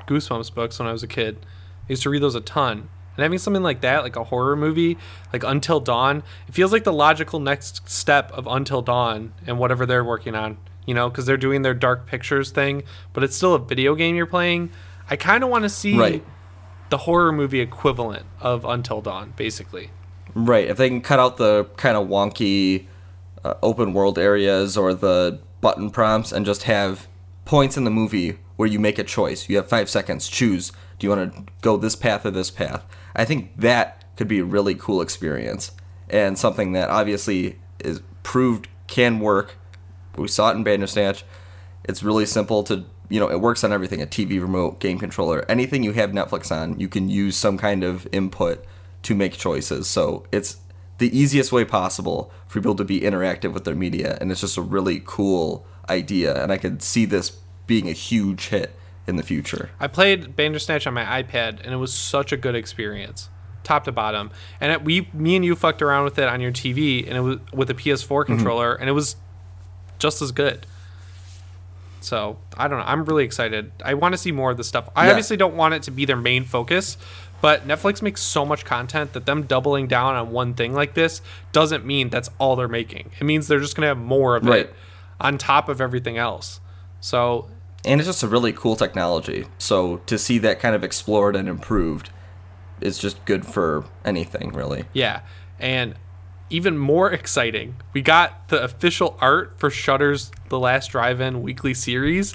[0.08, 1.38] Goosebumps books when I was a kid.
[1.44, 2.90] I used to read those a ton.
[3.16, 4.98] And having something like that, like a horror movie,
[5.34, 9.86] like Until Dawn, it feels like the logical next step of Until Dawn and whatever
[9.86, 13.54] they're working on, you know, because they're doing their dark pictures thing, but it's still
[13.54, 14.72] a video game you're playing.
[15.10, 16.24] I kind of want to see Right.
[16.90, 19.90] the horror movie equivalent of Until Dawn, basically.
[20.36, 20.68] Right.
[20.68, 22.86] If they can cut out the kind of wonky
[23.44, 27.08] uh, open world areas or the button prompts and just have
[27.46, 29.50] points in the movie where you make a choice.
[29.50, 30.28] You have five seconds.
[30.28, 30.72] Choose.
[30.98, 32.86] Do you want to go this path or this path?
[33.16, 35.72] I think that could be a really cool experience
[36.10, 39.56] and something that obviously is proved can work.
[40.18, 41.24] We saw it in Bandersnatch.
[41.86, 45.46] It's really simple to you know it works on everything a TV remote, game controller,
[45.50, 46.80] anything you have Netflix on.
[46.80, 48.66] You can use some kind of input
[49.04, 49.88] to make choices.
[49.88, 50.58] So it's
[50.98, 54.58] the easiest way possible for people to be interactive with their media, and it's just
[54.58, 56.42] a really cool idea.
[56.42, 57.32] And I could see this
[57.68, 58.76] being a huge hit
[59.08, 59.72] in the future.
[59.80, 63.30] I played Bandersnatch on my iPad, and it was such a good experience,
[63.64, 64.32] top to bottom.
[64.60, 67.22] And it, we, me and you, fucked around with it on your TV, and it
[67.22, 68.36] was with a PS4 mm-hmm.
[68.36, 69.16] controller, and it was
[70.00, 70.66] just as good.
[72.02, 72.86] So I don't know.
[72.86, 73.72] I'm really excited.
[73.84, 74.90] I want to see more of this stuff.
[74.96, 75.12] I Yeah.
[75.12, 76.98] obviously don't want it to be their main focus,
[77.42, 81.22] but Netflix makes so much content that them doubling down on one thing like this
[81.52, 83.12] doesn't mean that's all they're making.
[83.20, 84.62] It means they're just gonna have more of Right.
[84.66, 84.74] it
[85.20, 86.60] on top of everything else.
[87.02, 87.48] So
[87.86, 89.46] And it's just a really cool technology.
[89.58, 92.10] So to see that kind of explored and improved
[92.82, 94.86] is just good for anything, really.
[94.94, 95.22] Yeah,
[95.60, 95.96] and
[96.50, 102.34] even more exciting, we got the official art for Shudder's The Last Drive-In weekly series,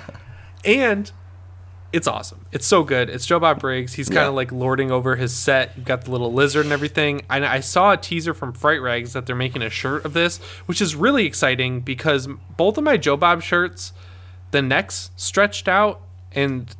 [0.64, 1.10] and
[1.96, 2.44] it's awesome.
[2.52, 3.08] It's so good.
[3.08, 3.94] It's Joe Bob Briggs.
[3.94, 4.28] He's kind Yeah.
[4.28, 5.72] of like lording over his set.
[5.76, 7.22] You've got the little lizard and everything.
[7.30, 10.38] And I saw a teaser from Fright Rags that they're making a shirt of this,
[10.66, 13.92] which is really exciting because both of my Joe Bob shirts,
[14.50, 16.00] the necks stretched out
[16.32, 16.74] and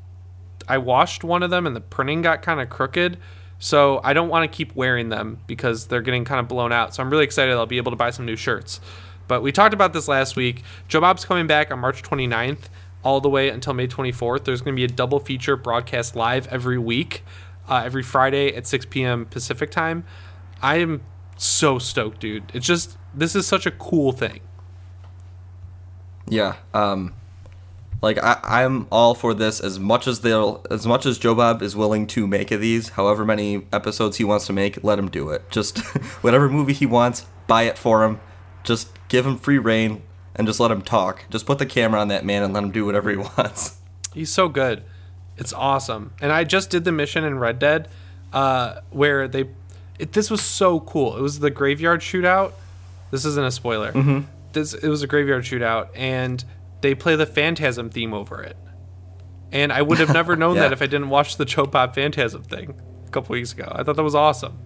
[0.69, 3.17] I washed one of them and the printing got kind of crooked.
[3.59, 6.95] So I don't want to keep wearing them because they're getting kind of blown out.
[6.95, 8.81] So I'm really excited I'll be able to buy some new shirts.
[9.29, 10.62] But we talked about this last week.
[10.89, 12.69] Joe Bob's coming back on March 29th
[13.07, 14.42] all the way until May 24th.
[14.42, 17.22] There's going to be a double feature broadcast live every week,
[17.68, 19.26] uh, every Friday at 6 p.m.
[19.26, 20.04] Pacific time.
[20.61, 21.02] I am
[21.36, 22.50] so stoked, dude.
[22.52, 24.40] It's just, this is such a cool thing.
[26.28, 26.57] Yeah.
[26.74, 27.14] Um,
[28.02, 31.62] like I, I'm all for this as much as they'll as much as Joe Bob
[31.62, 35.09] is willing to make of these, however many episodes he wants to make, let him
[35.09, 35.48] do it.
[35.50, 35.78] Just
[36.22, 38.18] whatever movie he wants, buy it for him.
[38.64, 40.02] Just give him free reign
[40.37, 41.24] and just let him talk.
[41.30, 43.78] Just put the camera on that man and let him do whatever he wants.
[44.14, 44.84] He's so good.
[45.37, 46.12] It's awesome.
[46.20, 47.89] And I just did the mission in Red Dead
[48.32, 49.51] uh, where they.
[49.99, 51.16] It, this was so cool.
[51.16, 52.53] It was the graveyard shootout.
[53.11, 53.93] This isn't a spoiler.
[53.93, 54.20] Mm-hmm.
[54.53, 56.45] This it was a graveyard shootout, and
[56.80, 58.57] they play the Phantasm theme over it.
[59.53, 60.62] And I would have never known Yeah.
[60.62, 62.74] that if I didn't watch the Bob Phantasm thing
[63.07, 63.70] a couple weeks ago.
[63.74, 64.59] I thought that was awesome.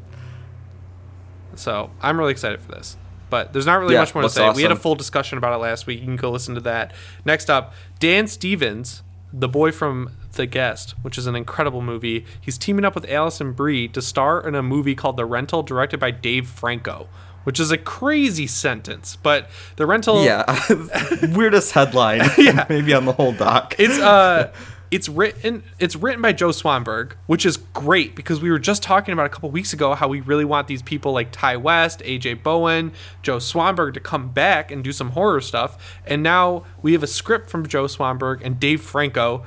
[1.55, 2.97] So I'm really excited for this.
[3.31, 4.51] But there's not really Yeah, much more to say.
[4.51, 6.01] We had a full discussion about it last week.
[6.01, 6.93] You can go listen to that.
[7.25, 9.03] Next up, Dan Stevens,
[9.33, 12.25] the boy from The Guest, which is an incredible movie.
[12.41, 16.01] He's teaming up with Alison Brie to star in a movie called The Rental, directed
[16.01, 17.09] by Dave Franco,
[17.45, 19.17] which is a crazy sentence.
[19.17, 20.45] But The Rental, Yeah,
[21.35, 22.23] weirdest headline.
[22.39, 22.67] Yeah.
[22.69, 23.77] maybe on the whole doc.
[23.79, 24.53] it's uh
[24.91, 29.13] it's written it's written by Joe Swanberg, which is great because we were just talking
[29.13, 32.43] about a couple weeks ago how we really want these people like Ti West, AJ
[32.43, 36.01] Bowen, Joe Swanberg to come back and do some horror stuff.
[36.07, 39.45] And now we have a script from Joe Swanberg and Dave Franco,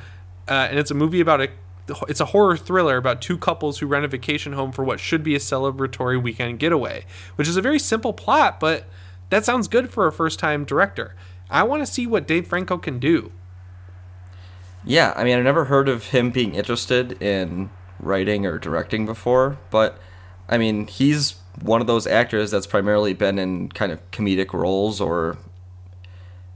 [0.47, 1.49] uh, and it's a movie about a
[2.07, 5.21] it's a horror thriller about two couples who rent a vacation home for what should
[5.21, 8.85] be a celebratory weekend getaway, which is a very simple plot, but
[9.29, 11.15] that sounds good for a first time director.
[11.49, 13.33] I want to see what Dave Franco can do.
[14.85, 17.69] Yeah, I mean, I've never heard of him being interested in
[17.99, 19.97] writing or directing before, but
[20.49, 24.99] I mean, he's one of those actors that's primarily been in kind of comedic roles
[24.99, 25.37] or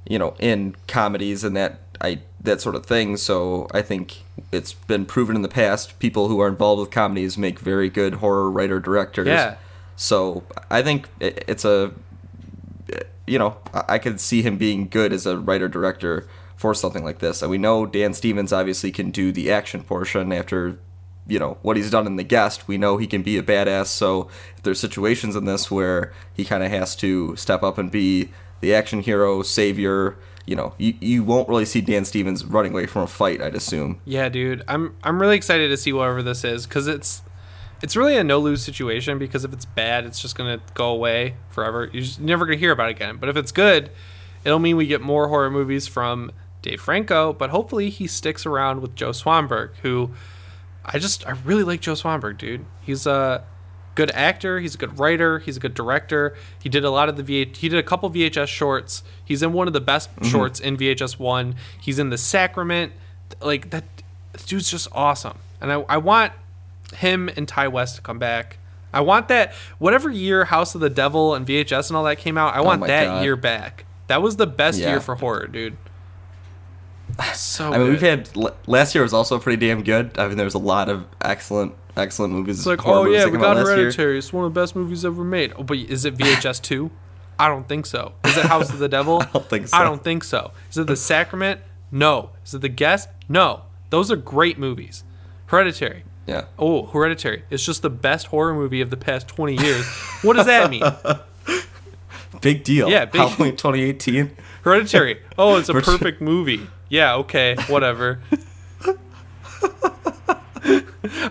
[0.07, 3.17] you know, in comedies and that I that sort of thing.
[3.17, 7.37] So I think it's been proven in the past people who are involved with comedies
[7.37, 9.27] make very good horror writer directors.
[9.27, 9.57] Yeah.
[9.95, 11.93] So I think it's a
[13.25, 16.27] you know, I I could see him being good as a writer director
[16.57, 17.41] for something like this.
[17.41, 20.79] And we know Dan Stevens obviously can do the action portion after
[21.29, 23.87] you know what he's done in the guest we know he can be a badass
[23.87, 27.91] so if there's situations in this where he kind of has to step up and
[27.91, 28.29] be
[28.61, 32.85] the action hero savior you know you, you won't really see dan stevens running away
[32.85, 34.63] from a fight i'd assume Yeah, dude.
[34.69, 37.21] I'm I'm really excited to see whatever this is because it's
[37.81, 41.35] it's really a no lose situation because if it's bad, it's just gonna go away
[41.49, 41.89] forever.
[41.91, 43.17] You're never gonna hear about it again.
[43.17, 43.91] But if it's good,
[44.43, 46.31] it'll mean we get more horror movies from
[46.61, 47.33] Dave Franco.
[47.33, 50.11] But hopefully he sticks around with Joe Swanberg, who
[50.85, 52.65] I just I really like Joe Swanberg, dude.
[52.81, 53.43] He's a
[53.95, 54.59] good actor.
[54.59, 55.39] He's a good writer.
[55.39, 56.35] He's a good director.
[56.61, 57.57] He did a lot of the VH.
[57.57, 59.03] He did a couple VHS shorts.
[59.25, 60.29] He's in one of the best mm-hmm.
[60.29, 61.55] shorts in VHS one.
[61.81, 62.93] He's in the Sacrament.
[63.41, 63.83] Like that,
[64.45, 65.39] dude's just awesome.
[65.59, 66.33] And I I want
[66.95, 68.59] him and Ti West to come back.
[68.93, 72.37] I want that whatever year House of the Devil and VHS and all that came
[72.37, 72.55] out.
[72.55, 73.23] I oh want my that God.
[73.23, 73.85] year back.
[74.07, 74.91] That was the best Yeah.
[74.91, 75.75] year for horror, dude.
[77.33, 80.37] So i mean we've had l- last year was also pretty damn good i mean
[80.37, 83.65] there was a lot of excellent excellent movies It's like, oh yeah, we got last
[83.67, 83.75] year.
[83.77, 84.17] Hereditary.
[84.19, 85.51] It's one of the best movies ever made.
[85.57, 86.91] Oh, but is it VHS two?
[87.39, 88.13] I don't think so.
[88.23, 89.21] Is it House of the Devil?
[89.23, 89.83] I don't think I so.
[89.83, 90.51] don't think so.
[90.69, 91.61] Is it The Sacrament?
[91.91, 92.29] No.
[92.45, 93.09] Is it The Guest?
[93.27, 93.63] No.
[93.89, 95.03] Those are great movies.
[95.47, 96.03] Hereditary.
[96.27, 97.43] yeah Oh, Hereditary.
[97.49, 99.85] It's just the best horror movie of the past twenty years.
[100.21, 100.83] what does that mean?
[102.41, 104.37] big deal Yeah, big- halloween 2018
[104.67, 105.21] Hereditary.
[105.37, 106.67] Oh, it's a perfect movie.
[106.89, 108.19] Yeah, okay, whatever.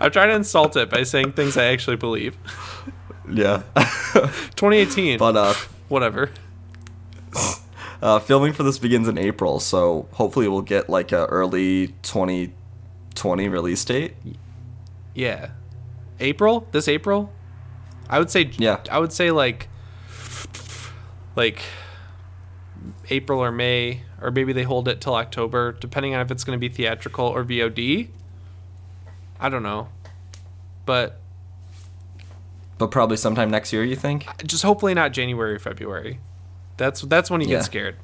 [0.00, 2.36] I'm trying to insult it by saying things I actually believe.
[3.30, 3.62] yeah
[4.56, 5.18] 2018.
[5.18, 5.54] but uh
[5.88, 6.30] whatever.
[8.02, 13.48] Uh, filming for this begins in April, so hopefully we'll get like a early 2020
[13.48, 14.14] release date.
[15.14, 15.50] Yeah.
[16.20, 16.66] April?
[16.72, 17.32] This April?
[18.08, 18.80] I would say Yeah.
[18.90, 19.68] I would say like
[21.36, 21.62] like
[23.10, 26.58] April or May or maybe they hold it till October depending on if it's going
[26.58, 28.08] to be theatrical or VOD.
[29.40, 29.88] I don't know.
[30.84, 31.20] But
[32.78, 34.26] But probably sometime next year, you think?
[34.46, 36.20] just hopefully not January or February.
[36.76, 37.56] That's that's when you Yeah.
[37.58, 37.96] get scared.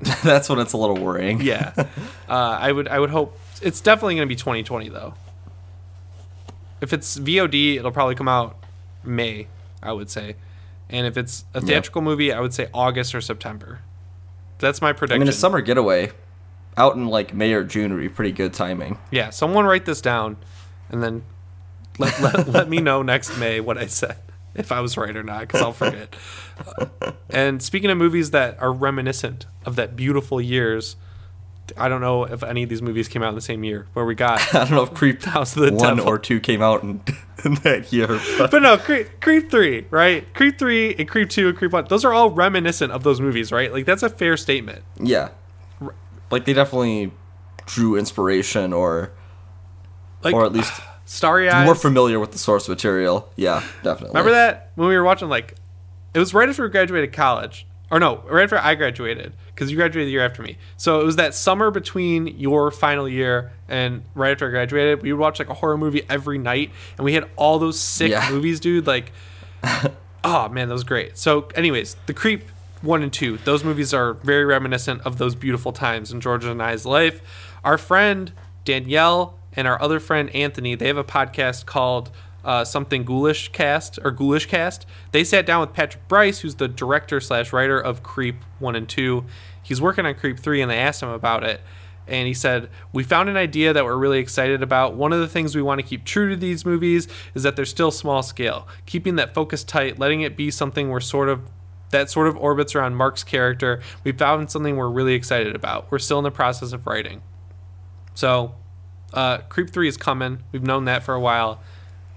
[0.24, 1.40] That's when it's a little worrying.
[1.40, 1.72] Yeah.
[2.28, 5.14] uh, I would I would hope it's definitely going to be 2020 though.
[6.80, 8.56] If it's VOD, it'll probably come out
[9.04, 9.46] May,
[9.82, 10.36] I would say.
[10.90, 13.80] And if it's a theatrical movie, I would say August or September.
[14.58, 15.22] That's my prediction.
[15.22, 16.12] I mean, a summer getaway
[16.76, 18.98] out in like May or June would be pretty good timing.
[19.10, 20.36] yeah, someone write this down
[20.90, 21.24] and then
[21.98, 24.16] let, let, let me know next May what I said,
[24.54, 26.14] if I was right or not, because I'll forget.
[27.30, 30.94] And speaking of movies that are reminiscent of that beautiful years,
[31.78, 34.04] I don't know if any of these movies came out in the same year where
[34.04, 36.06] we got I don't know if Creep House one Devil.
[36.06, 37.02] or two came out in,
[37.44, 38.20] in that year.
[38.38, 40.32] But But no, Creep, Creep 3, right?
[40.34, 43.50] Creep 3 and Creep 2 and Creep 1, those are all reminiscent of those movies,
[43.50, 43.72] right?
[43.72, 44.82] Like, that's a fair statement.
[45.00, 45.30] yeah,
[46.30, 47.12] like they definitely
[47.66, 49.12] drew inspiration or
[50.22, 50.72] Like, or at least
[51.06, 51.64] Starry Eyes.
[51.64, 53.30] more familiar with the source material.
[53.36, 54.08] Yeah, definitely.
[54.18, 55.54] Remember that when we were watching, like,
[56.14, 57.66] it was right after we graduated college.
[57.90, 60.58] Or no, right after I graduated, because you graduated the year after me.
[60.76, 65.02] So it was that summer between your final year and right after I graduated.
[65.02, 68.10] We would watch like a horror movie every night, and we had all those sick
[68.10, 68.28] Yeah.
[68.30, 68.86] movies, dude.
[68.86, 69.12] Like,
[70.24, 71.16] oh man, that was great.
[71.18, 72.42] So, anyways, the Creep
[72.82, 76.62] one and two, those movies are very reminiscent of those beautiful times in Georgia and
[76.62, 77.20] I's life.
[77.64, 78.32] Our friend
[78.64, 82.10] Danielle and our other friend Anthony, they have a podcast called
[82.44, 84.86] uh, something Ghoulish Cast or Ghoulish Cast.
[85.12, 88.88] They sat down with Patrick Brice, who's the director slash writer of Creep one and
[88.88, 89.24] two.
[89.62, 91.60] He's working on Creep three, and they asked him about it
[92.06, 94.94] and he said, We found an idea that we're really excited about.
[94.94, 97.64] One of the things we want to keep true to these movies is that they're
[97.64, 101.48] still small scale, keeping that focus tight, letting it be something we're sort of
[101.90, 103.80] that sort of orbits around Mark's character.
[104.02, 105.90] We found something we're really excited about.
[105.90, 107.22] We're still in the process of writing.
[108.14, 108.54] So,
[109.12, 110.42] uh, Creep 3 is coming.
[110.50, 111.60] We've known that for a while.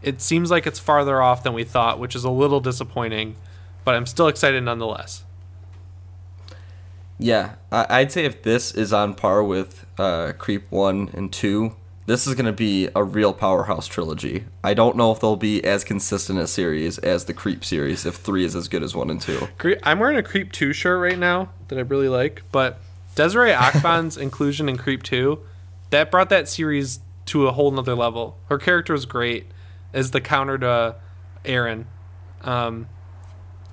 [0.02, 3.36] It seems like it's farther off than we thought, which is a little disappointing,
[3.84, 5.24] but I'm still excited nonetheless.
[7.20, 11.76] Yeah, I'd say if this is on par with uh, Creep one and two,
[12.06, 14.46] this is going to be a real powerhouse trilogy.
[14.64, 18.16] I don't know if they'll be as consistent a series as the Creep series if
[18.16, 19.48] 3 is as good as 1 and 2.
[19.84, 22.80] I'm wearing a Creep 2 shirt right now that I really like, but
[23.16, 25.38] Desiree Akhavan's inclusion in Creep 2,
[25.90, 28.38] that brought that series to a whole nother level.
[28.48, 29.48] Her character was great
[29.98, 30.96] as the counter to
[31.44, 31.88] Aaron.
[32.42, 32.88] Um,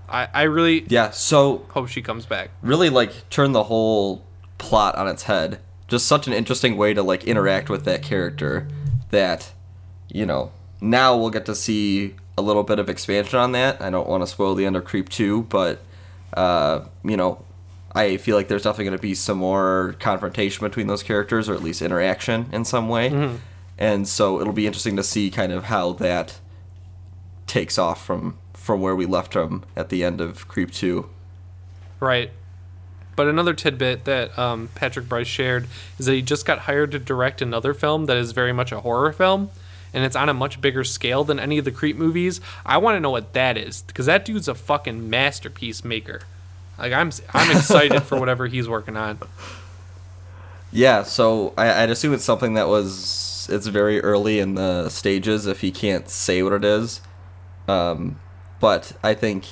[0.08, 2.50] I, I really Yeah, so hope she comes back.
[2.62, 4.24] really like turn the whole
[4.58, 5.60] plot on its head.
[5.88, 8.66] Just such an interesting way to like interact with that character
[9.10, 9.52] that
[10.08, 13.80] you know, now we'll get to see a little bit of expansion on that.
[13.82, 15.80] I don't want to spoil the end of Creep 2, but
[16.34, 17.44] uh, you know,
[17.94, 21.54] I feel like there's definitely going to be some more confrontation between those characters or
[21.54, 23.08] at least interaction in some way.
[23.78, 26.40] And so it'll be interesting to see kind of how that
[27.46, 31.06] takes off from from where we left them at the end of Creep 2.
[32.00, 32.30] Right.
[33.14, 35.66] But another tidbit that um, Patrick Brice shared
[35.98, 38.80] is that he just got hired to direct another film that is very much a
[38.80, 39.50] horror film,
[39.92, 42.40] and it's on a much bigger scale than any of the Creep movies.
[42.64, 46.22] I want to know what that is because that dude's a fucking masterpiece maker.
[46.78, 49.18] Like I'm, I'm excited for whatever he's working on.
[50.74, 52.98] Yeah, so I, I'd assume it's something that was
[53.48, 57.00] it's very early in the stages if he can't say what it is.
[57.68, 58.20] Um,
[58.60, 59.46] but I think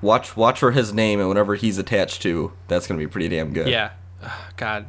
[0.00, 3.52] watch watch for his name and whatever he's attached to, that's gonna be pretty damn
[3.52, 3.68] good.
[3.68, 3.90] Yeah,
[4.56, 4.86] God,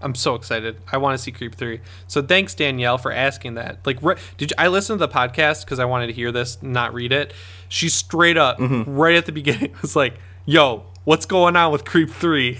[0.00, 0.80] I'm so excited.
[0.90, 1.80] I want to see Creep three.
[2.06, 3.78] So thanks Danielle for asking that.
[3.86, 6.62] Like, re- did you, I listened to the podcast because I wanted to hear this,
[6.62, 7.32] not read it?
[7.68, 12.10] She straight up right at the beginning was like, "Yo, what's going on with Creep
[12.10, 12.58] 3?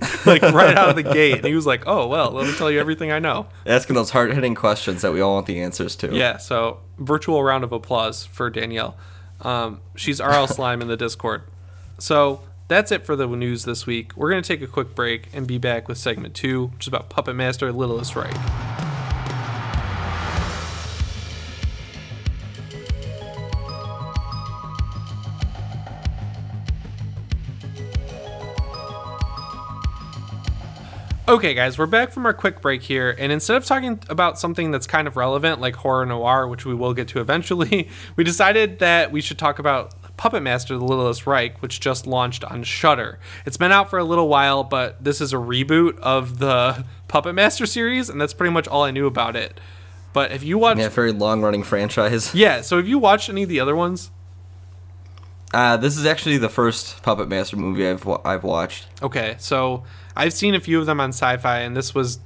[0.26, 2.70] like right out of the gate, and he was like, "Oh well, let me tell
[2.70, 5.96] you everything I know." Asking those hard hitting questions that we all want the answers
[5.96, 6.14] to.
[6.14, 8.96] Yeah, so virtual round of applause for Danielle.
[9.40, 11.42] Um, she's RL Slime in the Discord.
[11.98, 14.12] So that's it for the news this week.
[14.16, 16.88] We're going to take a quick break and be back with segment two, which is
[16.88, 18.77] about Puppet Master Littlest Reich.
[31.28, 34.70] Okay, guys, we're back from our quick break here, and instead of talking about something
[34.70, 38.78] that's kind of relevant, like horror noir, which we will get to eventually, we decided
[38.78, 43.18] that we should talk about Puppet Master: The Littlest Reich, which just launched on Shudder.
[43.44, 47.34] It's been out for a little while, but this is a reboot of the Puppet
[47.34, 49.60] Master series, and that's pretty much all I knew about it.
[50.14, 52.34] But if you watched, Yeah, very long running franchise.
[52.38, 54.10] Yeah, so have you watched any of the other ones?
[55.52, 58.86] Uh, this is actually the first Puppet Master movie I've I've watched.
[59.02, 59.84] Okay, so
[60.18, 62.18] I've seen a few of them on Sci-Fi, and this was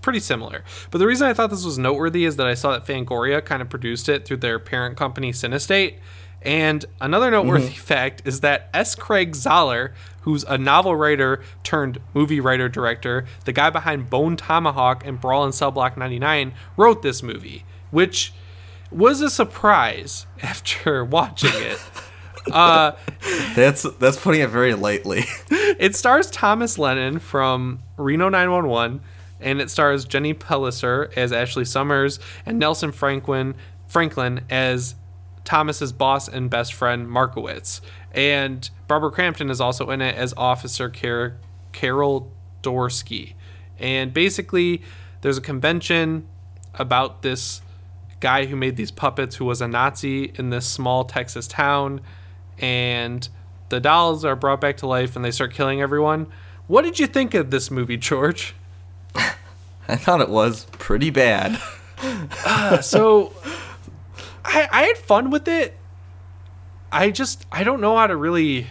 [0.00, 0.64] pretty similar.
[0.90, 3.60] But the reason I thought this was noteworthy is that I saw that Fangoria kind
[3.60, 5.98] of produced it through their parent company Cinestate.
[6.40, 7.74] And another noteworthy mm-hmm.
[7.74, 8.94] fact is that S.
[8.94, 15.04] Craig Zahler, who's a novel writer turned movie writer director, the guy behind Bone Tomahawk
[15.04, 18.32] and Brawl in Cell Block 99, wrote this movie, which
[18.90, 21.78] was a surprise after watching it.
[22.52, 22.92] Uh,
[23.54, 25.24] That's that's putting it very lightly.
[25.78, 29.00] It stars Thomas Lennon from Reno 911,
[29.38, 33.54] and it stars Jenny Pellicer as Ashley Summers and Nelson Franklin
[33.86, 34.96] Franklin as
[35.44, 37.80] Thomas's boss and best friend Markowitz.
[38.12, 41.36] And Barbara Crampton is also in it as Officer Car-
[41.72, 42.32] Carol
[42.62, 43.34] Doreski.
[43.78, 44.82] And basically,
[45.20, 46.26] there's a convention
[46.74, 47.62] about this
[48.18, 52.00] guy who made these puppets who was a Nazi in this small Texas town
[52.60, 53.28] and
[53.68, 56.26] the dolls are brought back to life and they start killing everyone.
[56.66, 58.54] What did you think of this movie, George?
[59.14, 61.60] I thought it was pretty bad.
[62.46, 63.32] Ah, so
[64.44, 65.76] I I had fun with it.
[66.92, 68.68] I just I don't know how to really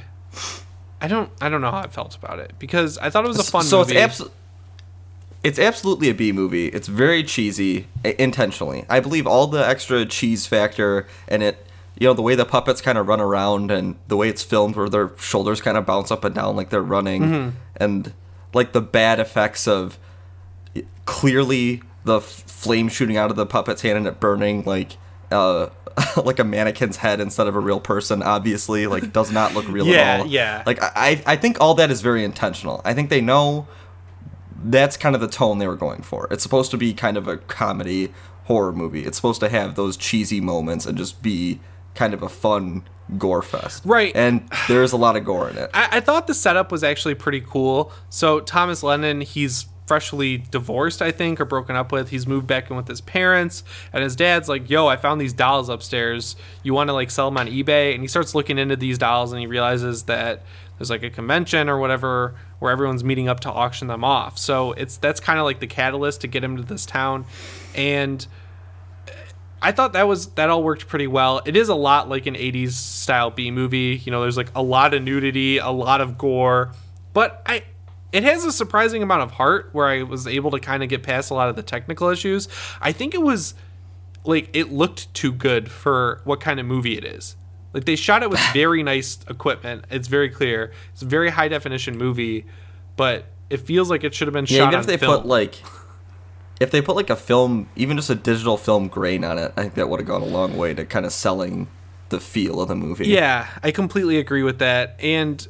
[1.01, 3.39] I don't I don't know how I felt about it because I thought it was
[3.39, 3.95] a fun so movie.
[3.95, 4.37] it's absolutely
[5.43, 6.67] it's absolutely a B movie.
[6.67, 8.85] It's very cheesy intentionally.
[8.89, 11.66] I believe all the extra cheese factor and it
[11.99, 14.75] you know the way the puppets kind of run around and the way it's filmed
[14.75, 17.49] where their shoulders kind of bounce up and down like they're running Mm-hmm.
[17.77, 18.13] and
[18.53, 19.97] like the bad effects of
[21.05, 24.97] clearly the f- flame shooting out of the puppet's hand and it burning like
[25.31, 25.67] uh
[26.23, 29.85] like a mannequin's head instead of a real person obviously like does not look real
[29.87, 30.63] Yeah, at all yeah.
[30.65, 33.67] like I, I think all that is very intentional i think they know
[34.63, 37.27] that's kind of the tone they were going for it's supposed to be kind of
[37.27, 38.13] a comedy
[38.45, 41.59] horror movie it's supposed to have those cheesy moments and just be
[41.97, 42.87] kind of a fun
[43.17, 44.15] gore fest Right.
[44.15, 47.15] and there's a lot of gore in it I, I thought the setup was actually
[47.15, 47.91] pretty cool.
[48.09, 52.09] So Thomas Lennon, he's freshly divorced, I think, or broken up with.
[52.09, 55.31] He's moved back in with his parents, and his dad's like, "Yo, I found these
[55.31, 56.35] dolls upstairs.
[56.63, 59.31] You want to like sell them on eBay?" And he starts looking into these dolls,
[59.31, 60.43] and he realizes that
[60.77, 64.37] there's like a convention or whatever where everyone's meeting up to auction them off.
[64.37, 67.23] So it's that's kind of like the catalyst to get him to this town,
[67.73, 68.27] and
[69.61, 71.41] I thought that was that all worked pretty well.
[71.45, 74.01] It is a lot like an 80s style B movie.
[74.05, 76.71] You know, there's like a lot of nudity, a lot of gore,
[77.13, 77.63] but I
[78.11, 81.03] it has a surprising amount of heart where I was able to kind of get
[81.03, 82.47] past a lot of the technical issues.
[82.79, 83.53] I think it was
[84.23, 87.35] like it looked too good for what kind of movie it is.
[87.73, 89.85] Like they shot it with very nice equipment.
[89.89, 90.71] It's very clear.
[90.93, 92.45] It's a very high definition movie,
[92.95, 95.17] but it feels like it should have been Yeah, shot even on if they film.
[95.21, 95.61] put like,
[96.59, 99.61] if they put like a film, even just a digital film grain on it, I
[99.63, 101.67] think that would have gone a long way to kind of selling
[102.09, 103.07] the feel of the movie.
[103.07, 104.95] Yeah, I completely agree with that.
[104.99, 105.45] And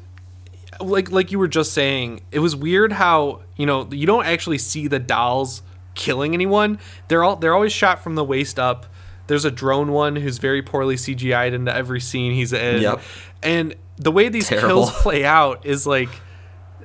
[0.79, 4.57] like like you were just saying, it was weird how, you know, you don't actually
[4.57, 5.61] see the dolls
[5.95, 6.79] killing anyone.
[7.07, 8.85] They're all they're always shot from the waist up.
[9.27, 12.81] There's a drone one who's very poorly CGI'd into every scene he's in.
[12.81, 13.01] Yep.
[13.43, 14.67] And the way these Terrible.
[14.67, 16.09] kills play out is like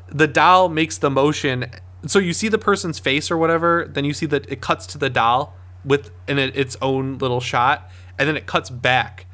[0.08, 1.66] the doll makes the motion
[2.06, 4.98] so you see the person's face or whatever then you see that it cuts to
[4.98, 9.26] the doll with in it, its own little shot and then it cuts back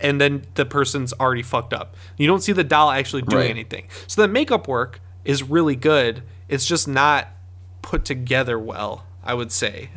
[0.00, 3.50] and then the person's already fucked up you don't see the doll actually doing Right.
[3.50, 7.28] anything so the makeup work is really good it's just not
[7.82, 9.90] put together well i would say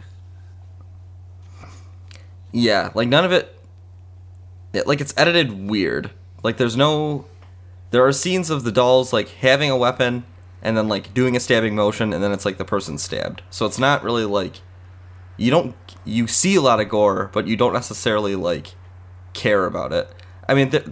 [2.52, 3.54] Yeah, like none of it,
[4.74, 4.88] it.
[4.88, 6.12] Like it's edited weird.
[6.44, 7.26] Like there's no.
[7.92, 10.26] There are scenes of the dolls like having a weapon
[10.66, 13.44] and then like doing a stabbing motion and then it's like the person stabbed.
[13.50, 14.56] So it's not really like.
[15.38, 15.76] You don't.
[16.04, 18.74] You see a lot of gore, but you don't necessarily like
[19.34, 20.10] care about it.
[20.50, 20.92] I mean, the,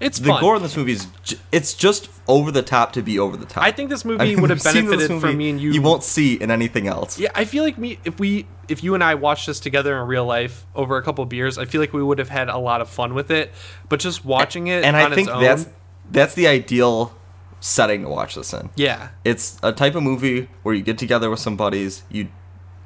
[0.00, 0.40] it's the fun.
[0.40, 1.06] gore in this movie is.
[1.22, 3.62] J- it's just over the top to be over the top.
[3.62, 5.50] i think this movie I mean, would have the scenes in this benefited from me
[5.50, 7.18] and you You won't see in anything else.
[7.18, 10.06] Yeah, I feel like me if we if you and I watched this together in
[10.08, 12.80] real life over a couple beers, I feel like we would have had a lot
[12.80, 13.52] of fun with it.
[13.88, 15.68] But just watching it and I think own, that's
[16.10, 17.15] that's the ideal
[17.60, 18.70] setting to watch this in.
[18.76, 22.28] yeah, It's a type of movie where you get together with some buddies, you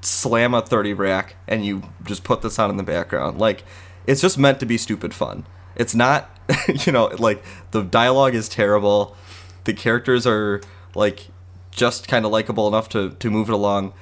[0.02, 3.38] slam a 30 rack, and you just put this on in the background.
[3.38, 3.64] Like,
[4.06, 5.46] it's just meant to be stupid fun.
[5.76, 6.30] It's not,
[6.86, 9.16] you know, like, the dialogue is terrible.
[9.64, 10.62] The characters are,
[10.94, 11.28] like,
[11.70, 13.92] just kind of likable enough to, to move it along.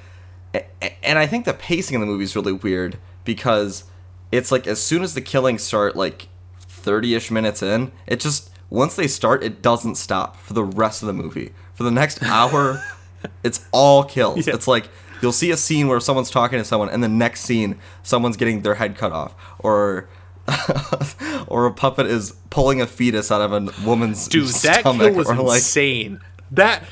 [1.03, 3.83] And I think the pacing in the movie is really weird because
[4.31, 6.27] it's like as soon as the killings start, like
[6.61, 11.01] 30 ish minutes in, it just, once they start, it doesn't stop for the rest
[11.01, 11.53] of the movie.
[11.73, 12.83] For the next hour,
[13.43, 14.47] it's all kills.
[14.47, 14.55] Yeah.
[14.55, 14.89] It's like
[15.21, 18.61] you'll see a scene where someone's talking to someone, and the next scene, someone's getting
[18.61, 19.35] their head cut off.
[19.59, 20.07] Or.
[21.47, 25.29] or a puppet is pulling a fetus out of a woman's dude, that kill was
[25.29, 26.21] or like insane.
[26.51, 26.83] That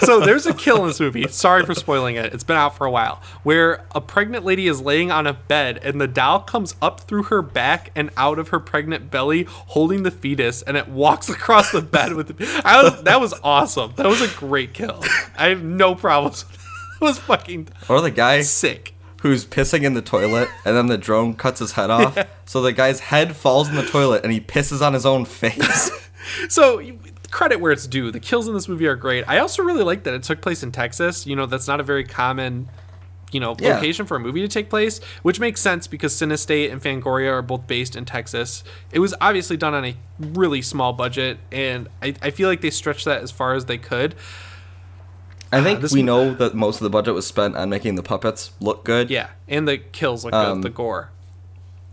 [0.00, 1.28] so there's a kill in this movie.
[1.28, 2.34] Sorry for spoiling it.
[2.34, 3.22] It's been out for a while.
[3.44, 7.24] Where a pregnant lady is laying on a bed and the doll comes up through
[7.24, 11.70] her back and out of her pregnant belly, holding the fetus, and it walks across
[11.70, 12.40] the bed with.
[12.40, 12.64] It.
[12.64, 13.92] I was that was awesome.
[13.96, 15.02] That was a great kill.
[15.38, 16.44] I have no problems.
[16.44, 16.60] with it.
[17.00, 18.94] It was fucking or the guy sick.
[19.22, 22.18] who's pissing in the toilet and then the drone cuts his head off.
[22.46, 25.90] So the guy's head falls in the toilet and he pisses on his own face.
[26.50, 26.98] So you-
[27.34, 28.12] credit where it's due.
[28.12, 29.24] The kills in this movie are great.
[29.28, 31.26] I also really like that it took place in Texas.
[31.26, 32.68] You know, that's not a very common,
[33.32, 33.74] you know, Yeah.
[33.74, 37.42] location for a movie to take place, which makes sense because Cinestate and Fangoria are
[37.42, 38.62] both based in Texas.
[38.92, 42.70] It was obviously done on a really small budget, and I, I feel like they
[42.70, 44.14] stretched that as far as they could.
[45.52, 47.96] I think this we mo- know that most of the budget was spent on making
[47.96, 49.10] the puppets look good.
[49.10, 51.10] Yeah, and the kills look Um, good, the gore.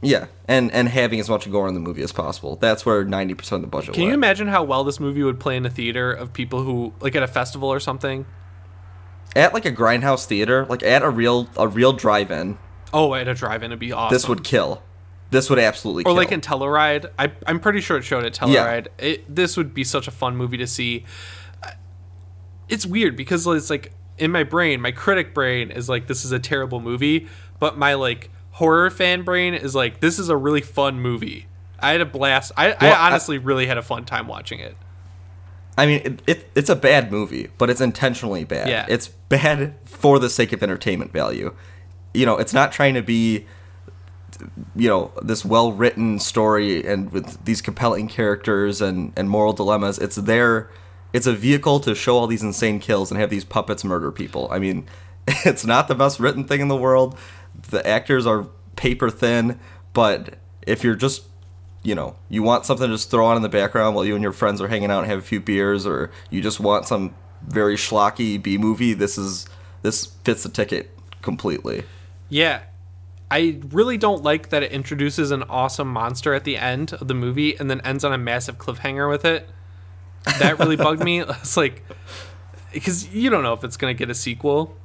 [0.01, 2.55] Yeah, and and having as much gore in the movie as possible.
[2.55, 3.93] That's where ninety percent of the budget.
[3.93, 6.93] Can you imagine how well this movie would play in a theater of people who,
[7.01, 8.25] like at a festival or something?
[9.35, 12.57] at like a grindhouse theater, like at a real a real drive-in?
[12.93, 14.13] Oh, at a drive-in, it'd be awesome.
[14.13, 14.83] This would kill.
[15.29, 16.15] This would absolutely or kill.
[16.15, 17.09] like in Telluride.
[17.17, 18.87] I, I'm pretty sure it showed at Telluride.
[18.97, 21.05] It, this would be such a fun movie to see.
[22.67, 26.31] It's weird because it's like in my brain, my critic brain is like this is
[26.31, 27.27] a terrible movie,
[27.59, 31.47] but my like horror fan brain is like this is a really fun movie.
[31.79, 32.51] I had a blast.
[32.57, 34.75] I, Well, I I- honestly really had a fun time watching it.
[35.77, 38.67] I mean, it, it, it's a bad movie, but it's intentionally bad.
[38.67, 38.85] Yeah.
[38.89, 41.55] It's bad for the sake of entertainment value.
[42.13, 43.45] You know, it's not trying to be,
[44.75, 49.97] you know, this well written story and with these compelling characters and, and moral dilemmas.
[49.97, 50.69] It's there.
[51.13, 54.49] It's a vehicle to show all these insane kills and have these puppets murder people.
[54.51, 54.85] I mean,
[55.27, 57.17] it's not the best written thing in the world.
[57.69, 59.59] The actors are paper thin,
[59.93, 60.35] but
[60.65, 61.23] if you're just
[61.83, 64.21] you know, you want something to just throw on in the background while you and
[64.21, 67.15] your friends are hanging out and have a few beers, or you just want some
[67.47, 69.47] very schlocky B movie, this is
[69.81, 70.91] this fits the ticket
[71.21, 71.83] completely.
[72.29, 72.61] Yeah.
[73.31, 77.13] I really don't like that it introduces an awesome monster at the end of the
[77.13, 79.49] movie and then ends on a massive cliffhanger with it.
[80.39, 81.21] That really bugged me.
[81.27, 81.83] It's like
[82.73, 84.77] because you don't know if it's gonna get a sequel.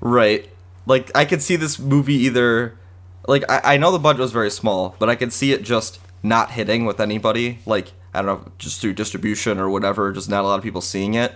[0.00, 0.50] Right.
[0.86, 2.78] Like I could see this movie either
[3.26, 6.00] like I, I know the budget was very small, but I could see it just
[6.22, 7.58] not hitting with anybody.
[7.66, 10.80] Like I don't know, just through distribution or whatever, just not a lot of people
[10.80, 11.34] seeing it.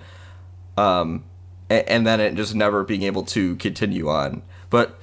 [0.77, 1.25] Um,
[1.71, 4.43] and, and then it just never being able to continue on.
[4.71, 4.99] But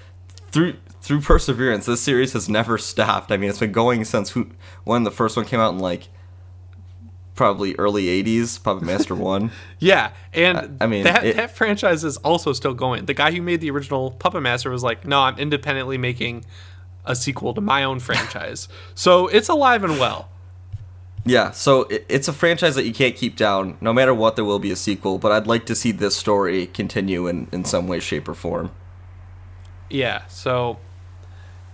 [0.51, 3.31] through through perseverance, this series has never stopped.
[3.31, 4.49] I mean, it's been going since who,
[4.83, 6.07] when the first one came out in like
[7.35, 12.03] probably early 80s puppet master 1 Yeah, and I- I mean, that it- that franchise
[12.03, 13.05] is also still going.
[13.05, 16.45] The guy who made the original Puppet Master was like, "No, I'm independently making
[17.05, 20.29] a sequel to my own franchise." so it's alive and well.
[21.25, 24.43] yeah so it, it's a franchise that you can't keep down no matter what there
[24.43, 27.87] will be a sequel but i'd like to see this story continue in, in some
[27.87, 28.69] way shape or form
[29.89, 30.79] Yeah, so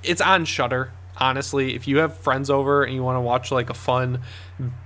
[0.04, 0.92] it's on Shudder.
[1.20, 4.22] Honestly, if you have friends over and you want to watch like a fun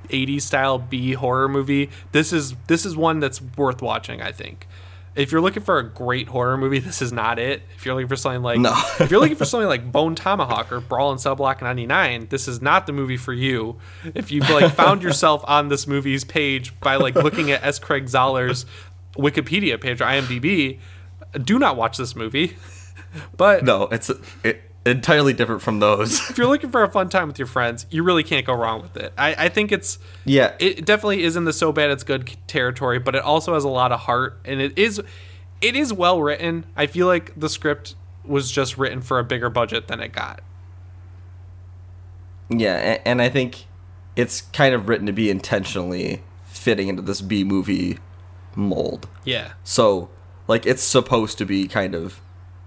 [0.10, 4.68] 80s style B horror movie, this is this is one that's worth watching, I think.
[5.16, 7.62] If you're looking for a great horror movie, this is not it.
[7.76, 8.74] If you're looking for something like No.
[9.00, 12.48] if you're looking for something like Bone Tomahawk or Brawl in Cell Block 99, this
[12.48, 13.78] is not the movie for you.
[14.16, 17.78] If you've like found yourself on this movie's page by like looking at S.
[17.80, 18.66] Craig Zahler's
[19.16, 20.80] Wikipedia page or IMDb,
[21.44, 22.58] do not watch this movie.
[23.38, 24.10] But no it's
[24.44, 27.86] it, entirely different from those if you're looking for a fun time with your friends,
[27.90, 29.14] you really can't go wrong with it.
[29.18, 33.00] I, I think it's yeah it definitely is in the so bad it's good territory,
[33.00, 35.02] but it also has a lot of heart and it is
[35.62, 36.66] it is well written.
[36.76, 40.42] I feel like the script was just written for a bigger budget than it got.
[42.50, 43.66] yeah and, and i think
[44.16, 47.98] it's kind of written to be intentionally fitting into this b movie
[48.56, 49.54] mold Yeah.
[49.64, 50.10] So,
[50.48, 52.22] like, it's supposed to be kind of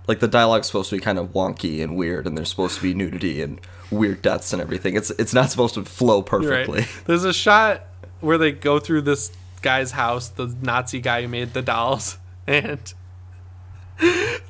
[0.07, 2.83] like the dialogue's supposed to be kind of wonky and weird, and there's supposed to
[2.83, 4.97] be nudity and weird deaths and everything.
[4.97, 6.81] It's it's not supposed to flow perfectly.
[6.81, 7.03] Right.
[7.07, 7.83] There's a shot
[8.21, 9.31] where they go through this
[9.63, 12.93] guy's house, the Nazi guy who made the dolls, and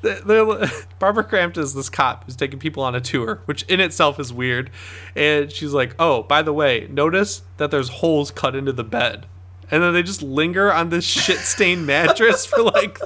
[0.03, 3.81] they're, they're- Barbara Crampton is this cop who's taking people on a tour, which in
[3.81, 4.71] itself is weird.
[5.15, 9.27] And she's like, "Oh, by the way, notice that there's holes cut into the bed."
[9.71, 12.99] And then they just linger on this shit-stained mattress for like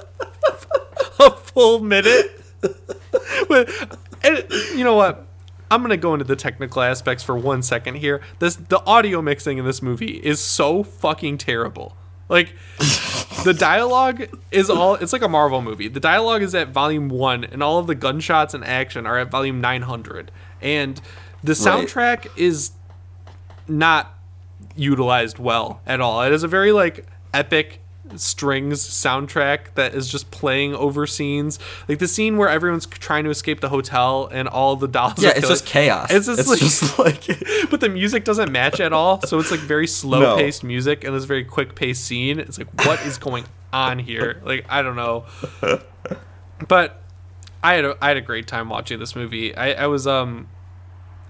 [1.19, 2.40] a full minute.
[3.49, 4.45] But- and
[4.75, 5.27] you know what?
[5.71, 8.21] I'm gonna go into the technical aspects for one second here.
[8.39, 11.97] This the audio mixing in this movie is so fucking terrible.
[12.29, 12.55] Like
[13.45, 15.89] the dialogue is all it's like a Marvel movie.
[15.89, 19.31] The dialogue is at volume one, and all of the gunshots and action are at
[19.31, 20.31] volume 900.
[20.61, 21.01] And
[21.43, 22.73] the soundtrack is
[23.69, 24.19] not
[24.77, 26.23] utilized well at all.
[26.23, 27.80] It is a very like epic
[28.19, 31.59] strings soundtrack that is just playing over scenes.
[31.89, 35.23] Like the scene where everyone's trying to escape the hotel and all the dolls.
[35.23, 36.11] Yeah, it's just chaos.
[36.11, 36.99] It's just It's like, just
[37.39, 39.21] like but the music doesn't match at all.
[39.23, 42.41] So it's like very slow paced music and this very quick paced scene.
[42.41, 44.41] It's like what is going on here?
[44.45, 45.27] Like I don't know.
[46.69, 47.03] But
[47.63, 49.55] I had a, I had a great time watching this movie.
[49.55, 50.49] I, I was um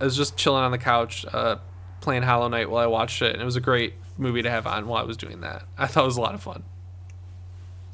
[0.00, 1.56] I was just chilling on the couch uh,
[2.00, 4.66] playing Hollow Knight while I watched it, and it was a great movie to have
[4.66, 5.64] on while I was doing that.
[5.78, 6.62] I thought it was a lot of fun.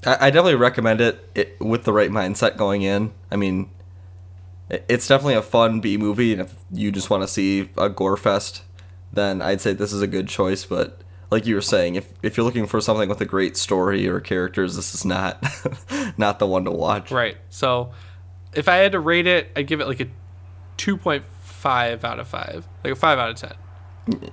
[0.04, 3.12] I, I definitely recommend it, it with the right mindset going in.
[3.30, 3.70] I mean,
[4.68, 7.88] it- it's definitely a fun B movie, and if you just want to see a
[7.88, 8.62] gore fest,
[9.12, 10.64] then I'd say this is a good choice.
[10.66, 11.00] But
[11.30, 14.20] like you were saying, if if you're looking for something with a great story or
[14.20, 15.42] characters, this is not
[16.18, 17.10] not the one to watch.
[17.10, 17.36] Right.
[17.48, 17.92] So
[18.52, 20.06] if I had to rate it, I'd give it like a
[20.78, 22.66] 2.5 out of 5.
[22.84, 23.36] Like a 5 out of
[24.10, 24.30] 10.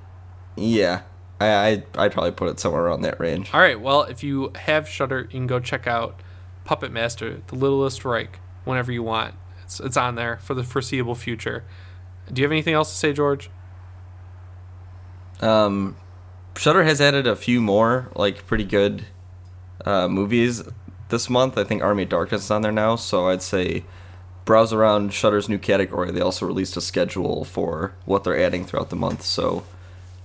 [0.56, 1.02] Yeah,
[1.44, 3.54] I, I I'd probably put it somewhere around that range.
[3.54, 3.80] All right.
[3.80, 6.22] Well, if you have Shudder, you can go check out
[6.66, 9.36] Puppet Master: The Littlest Reich whenever you want.
[9.64, 11.64] It's it's on there for the foreseeable future.
[12.32, 13.50] Do you have anything else to say, George?
[15.42, 15.98] Um,
[16.56, 19.06] Shudder has added a few more like pretty good
[19.86, 20.64] uh, movies
[21.10, 21.58] this month.
[21.58, 23.84] I think Army of Darkness is on there now, so I'd say
[24.46, 26.12] browse around Shudder's new category.
[26.12, 29.64] They also released a schedule for what they're adding throughout the month, so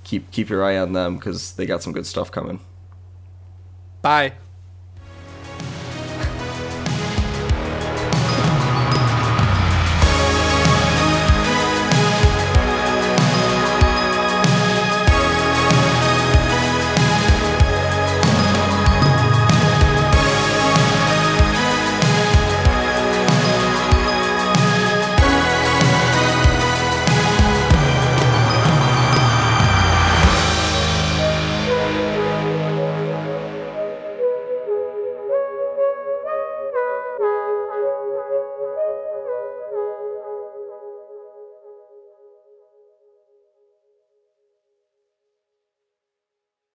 [0.08, 2.60] keep keep your eye on them because they got some good stuff coming.
[4.00, 4.32] Bye.